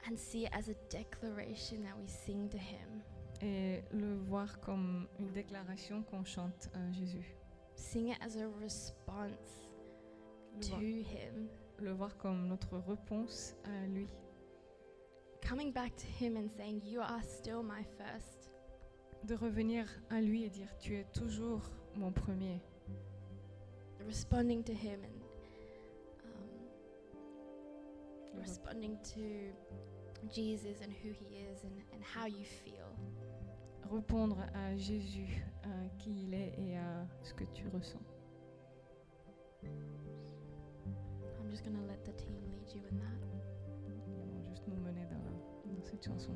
and 0.10 0.18
see 0.18 0.44
it 0.46 0.52
as 0.54 0.70
a 0.70 0.74
declaration 0.90 1.82
that 1.84 1.98
we 1.98 2.08
sing 2.08 2.50
to 2.50 2.58
Him. 2.58 3.02
Et 3.42 3.84
le 3.92 4.16
voir 4.16 4.60
comme 4.60 5.08
une 5.20 5.32
déclaration 5.32 6.04
qu'on 6.04 6.24
chante 6.24 6.70
à 6.74 6.92
Jésus. 6.92 7.36
Sing 7.76 8.10
it 8.10 8.18
as 8.22 8.36
a 8.38 8.48
response 8.62 9.70
Le 10.56 10.62
to 10.62 10.70
voir, 10.72 10.82
Him. 10.82 11.48
le 11.80 11.92
voir 11.94 12.18
comme 12.18 12.48
notre 12.48 12.78
réponse 12.78 13.56
à 13.64 13.88
lui. 13.88 14.10
Coming 15.48 15.72
back 15.72 15.96
to 15.96 16.06
Him 16.20 16.36
and 16.36 16.50
saying, 16.58 16.82
You 16.84 17.00
are 17.02 17.24
still 17.24 17.64
my 17.64 17.84
first. 17.98 18.52
De 19.24 19.36
revenir 19.36 19.86
à 20.10 20.20
lui 20.22 20.44
et 20.44 20.50
dire 20.50 20.78
Tu 20.80 20.96
es 20.96 21.06
toujours 21.14 21.62
mon 21.96 22.12
premier. 22.12 22.62
Responding 24.06 24.64
to 24.64 24.74
Him 24.74 25.00
and 25.04 25.22
um, 26.26 26.50
responding 28.42 28.98
to 29.14 29.54
Jesus 30.34 30.82
and 30.82 30.92
who 31.04 31.12
He 31.12 31.38
is 31.38 31.64
and, 31.64 31.82
and 31.94 32.04
how 32.04 32.26
you 32.28 32.44
feel. 32.44 32.90
Répondre 33.92 34.38
à 34.54 34.76
Jésus, 34.76 35.44
à 35.64 35.98
qui 35.98 36.24
il 36.24 36.34
est 36.34 36.54
et 36.58 36.78
à 36.78 37.08
ce 37.24 37.34
que 37.34 37.44
tu 37.46 37.68
ressens. 37.74 38.00
I'm 39.64 41.50
just 41.50 41.64
going 41.64 41.76
to 41.76 41.86
let 41.88 42.04
the 42.06 42.14
team 42.16 42.36
lead 42.52 42.74
you 42.74 42.82
in 42.92 42.98
that. 43.00 43.20
Ils 43.88 44.14
vont 44.14 44.50
juste 44.50 44.64
nous 44.68 44.78
mener 44.78 45.06
dans, 45.06 45.74
dans 45.74 45.84
cette 45.84 46.06
chanson. 46.06 46.32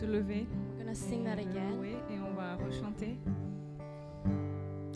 Se 0.00 0.06
lever 0.06 0.46
We're 0.78 0.84
to 0.88 0.94
sing 0.94 1.24
that 1.24 1.38
again 1.38 1.76
louer 1.76 1.96
et 2.10 2.18
on 2.20 2.32
va 2.34 2.56
rechanter. 2.64 3.16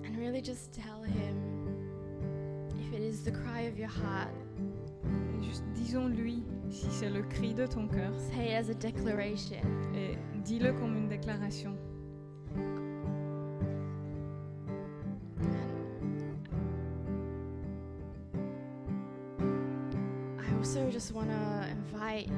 and 0.05 0.17
really 0.17 0.41
just 0.41 0.73
tell 0.73 1.03
Him 1.03 1.37
if 2.81 2.93
it 2.95 3.03
is 3.03 3.23
the 3.23 3.31
cry 3.33 3.63
of 3.69 3.79
your 3.79 3.89
heart, 3.91 4.31
Et 5.39 5.43
juste 5.45 5.63
disons-lui 5.75 6.43
si 6.71 6.87
c'est 6.91 7.11
le 7.11 7.23
cri 7.23 7.53
de 7.55 7.67
ton 7.67 7.87
cœur 7.87 8.13
say 8.33 8.53
it 8.53 8.55
as 8.55 8.71
a 8.71 8.75
declaration. 8.75 9.61
et 9.95 10.17
dis-le 10.45 10.73
comme 10.73 10.97
une 10.97 11.09
déclaration. 11.09 11.77
I 20.39 20.57
also 20.57 20.91
just 20.91 21.13
want 21.13 21.31
to 21.31 21.69
invite 21.71 22.29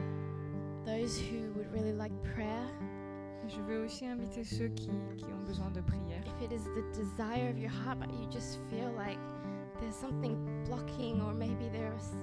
those 0.87 1.19
who 1.19 1.53
would 1.57 1.71
really 1.73 1.93
like 1.93 2.13
prayer. 2.35 2.65
Je 3.49 3.61
veux 3.61 3.85
aussi 3.85 4.07
inviter 4.07 4.45
ceux 4.45 4.69
qui, 4.69 4.91
qui 5.17 5.27
ont 5.27 5.47
besoin 5.47 5.71
de 5.71 5.81
prière. 5.81 6.23
If 6.27 6.43
it 6.43 6.53
is 6.53 6.65
the 6.75 6.83
desire 6.97 7.51
of 7.51 7.59
your 7.59 7.71
heart, 7.71 7.99
but 7.99 8.09
you 8.11 8.27
just 8.31 8.59
feel 8.71 8.91
like 8.97 9.19
there's 9.81 9.95
something 9.95 10.37
blocking, 10.65 11.21
or 11.21 11.35
maybe 11.35 11.69
there's 11.73 12.15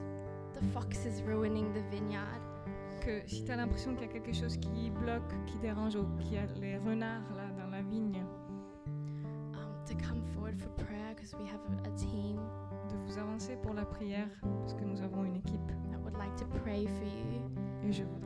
the 0.53 0.61
fox 0.73 1.05
is 1.05 1.21
ruining 1.23 1.73
the 1.73 1.83
vineyard, 1.91 2.41
Que 3.01 3.21
si 3.27 3.43
tu 3.43 3.51
as 3.51 3.57
l'impression 3.57 3.95
qu'il 3.95 4.07
y 4.07 4.09
a 4.09 4.13
quelque 4.13 4.33
chose 4.33 4.57
qui 4.57 4.89
bloque, 4.89 5.33
qui 5.45 5.57
dérange 5.59 5.95
ou 5.95 6.05
qu'il 6.19 6.33
y 6.33 6.37
a 6.37 6.45
les 6.61 6.77
renards 6.77 7.35
là 7.35 7.49
dans 7.57 7.69
la 7.69 7.81
vigne, 7.81 8.23
um, 9.53 9.75
to 9.85 9.93
come 9.95 10.21
forward 10.33 10.57
for 10.57 10.69
prayer 10.85 11.13
because 11.13 11.33
we 11.35 11.45
have 11.45 11.59
a, 11.67 11.89
a 11.89 11.91
team 11.97 12.39
de 12.89 12.95
vous 13.05 13.17
avancer 13.17 13.57
pour 13.61 13.73
la 13.73 13.83
prière 13.83 14.29
parce 14.61 14.73
que 14.73 14.85
nous 14.85 15.01
avons 15.01 15.25
une 15.25 15.35
équipe 15.35 15.67
that 15.91 15.99
would 15.99 16.17
like 16.17 16.33
to 16.37 16.45
pray 16.63 16.85
for 16.85 17.03
you. 17.03 17.41
et 17.83 17.91
je 17.91 18.03
voudrais 18.03 18.22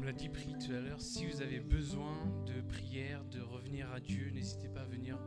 Comme 0.00 0.06
l'a 0.06 0.12
dit 0.14 0.30
Pri 0.30 0.54
tout 0.54 0.72
à 0.72 0.80
l'heure, 0.80 0.98
si 0.98 1.26
vous 1.26 1.42
avez 1.42 1.60
besoin 1.60 2.14
de 2.46 2.62
prière, 2.62 3.22
de 3.30 3.42
revenir 3.42 3.92
à 3.92 4.00
Dieu, 4.00 4.30
n'hésitez 4.32 4.68
pas 4.68 4.80
à 4.80 4.86
venir. 4.86 5.18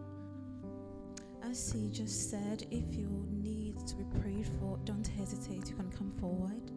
As 1.44 1.72
he 1.76 1.94
just 1.94 2.32
said, 2.32 2.66
if 2.72 2.96
you 2.96 3.08
need 3.30 3.76
to 3.86 3.96
be 3.96 4.20
prayed 4.20 4.48
for, 4.60 4.80
don't 4.84 5.08
hesitate. 5.08 5.70
You 5.70 5.76
can 5.76 5.92
come 5.96 6.10
forward. 6.20 6.72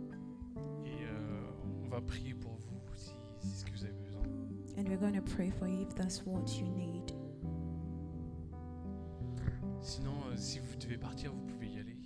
Et 0.85 1.07
euh, 1.07 1.87
on 1.87 1.89
va 1.89 2.03
prier 2.03 2.35
pour 2.35 2.59
vous 2.59 2.79
si 2.95 3.15
c'est 3.41 3.61
ce 3.61 3.65
que 3.65 3.73
vous 3.73 3.85
avez 3.85 3.95
besoin. 4.05 4.25
And 4.77 4.87
we're 4.87 5.01
going 5.01 5.15
to 5.15 5.35
pray 5.35 5.51
for 5.51 5.67
you 5.67 5.81
if 5.81 5.95
that's 5.95 6.23
what 6.27 6.45
you 6.61 6.67
need. 6.77 7.15
Sinon, 9.81 10.13
euh, 10.31 10.37
si 10.37 10.59
vous 10.59 10.77
devez 10.79 10.99
partir, 10.99 11.33
vous 11.33 11.47
pouvez 11.47 11.69
y 11.69 11.79
aller. 11.79 11.97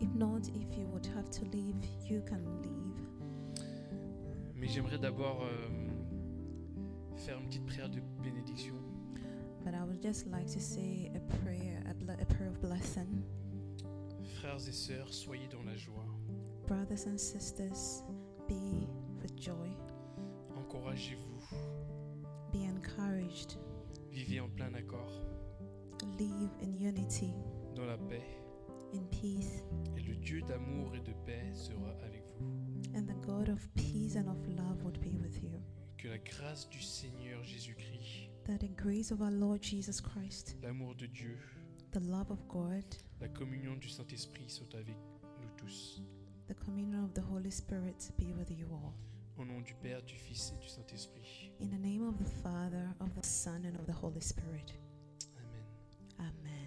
If 0.00 0.12
Not 0.16 0.48
if 0.48 0.76
you 0.76 0.88
would 0.92 1.06
have 1.14 1.30
to 1.30 1.44
leave, 1.52 1.76
you 2.10 2.20
can 2.26 2.42
leave. 2.64 3.11
Mais 4.62 4.68
j'aimerais 4.68 4.98
d'abord 4.98 5.42
euh, 5.42 5.68
faire 7.16 7.36
une 7.38 7.46
petite 7.46 7.66
prière 7.66 7.90
de 7.90 8.00
bénédiction. 8.22 8.74
But 9.64 9.74
I 9.74 9.82
would 9.82 10.00
just 10.00 10.26
like 10.28 10.46
to 10.52 10.60
say 10.60 11.10
a 11.14 11.20
prayer, 11.42 11.82
a, 11.90 11.94
ble- 11.94 12.12
a 12.20 12.24
prayer 12.24 12.48
of 12.48 12.60
blessing. 12.60 13.22
Frères 14.40 14.56
et 14.68 14.72
sœurs, 14.72 15.12
soyez 15.12 15.48
dans 15.48 15.62
la 15.64 15.76
joie. 15.76 16.06
Brothers 16.68 17.06
and 17.08 17.18
sisters, 17.18 18.04
be 18.48 18.86
with 19.20 19.36
joy, 19.36 19.68
Encouragez-vous. 20.56 21.56
be 22.52 22.68
encouraged, 22.68 23.58
Vivez 24.12 24.38
en 24.40 24.48
plein 24.48 24.72
accord, 24.74 25.10
live 26.18 26.50
in 26.62 26.72
unity, 26.78 27.32
dans 27.74 27.84
la 27.86 27.98
paix. 27.98 28.22
in 28.94 29.02
peace, 29.10 29.64
Et 29.96 30.02
le 30.02 30.14
Dieu 30.16 30.40
d'amour 30.42 30.94
et 30.94 31.00
de 31.00 31.12
paix 31.26 31.52
sera 31.52 31.90
avec 32.04 32.21
vous. 32.21 32.21
And 32.94 33.06
the 33.08 33.14
God 33.26 33.48
of 33.48 33.60
peace 33.74 34.16
and 34.16 34.28
of 34.28 34.36
love 34.48 34.82
would 34.84 35.00
be 35.00 35.16
with 35.18 35.42
you. 35.42 35.50
Que 35.96 36.08
la 36.10 36.18
grâce 36.18 36.68
du 36.70 36.80
Seigneur 36.80 37.42
Jésus-Christ, 37.42 38.28
That 38.44 38.58
the 38.60 38.68
grace 38.68 39.10
of 39.12 39.20
our 39.22 39.30
Lord 39.30 39.62
Jesus 39.62 40.00
Christ, 40.00 40.56
l'amour 40.62 40.94
de 40.96 41.06
Dieu, 41.06 41.38
the 41.92 42.00
love 42.00 42.30
of 42.30 42.46
God, 42.48 42.84
la 43.20 43.28
communion 43.28 43.76
du 43.78 43.88
Saint-Esprit 43.88 44.48
soit 44.48 44.74
avec 44.74 44.96
nous 45.40 45.48
tous. 45.56 46.02
the 46.48 46.54
communion 46.54 47.04
of 47.04 47.14
the 47.14 47.22
Holy 47.22 47.50
Spirit 47.50 48.10
be 48.18 48.32
with 48.36 48.50
you 48.50 48.66
all. 48.72 48.94
Au 49.38 49.44
nom 49.44 49.60
du 49.62 49.74
Père, 49.82 50.02
du 50.04 50.14
Fils 50.16 50.52
et 50.54 50.60
du 50.60 50.68
Saint-Esprit. 50.68 51.52
In 51.60 51.68
the 51.70 51.78
name 51.80 52.02
of 52.06 52.18
the 52.18 52.28
Father, 52.42 52.94
of 53.00 53.08
the 53.14 53.24
Son, 53.24 53.64
and 53.64 53.76
of 53.78 53.86
the 53.86 53.92
Holy 53.92 54.20
Spirit. 54.20 54.74
Amen. 55.38 55.64
Amen. 56.18 56.61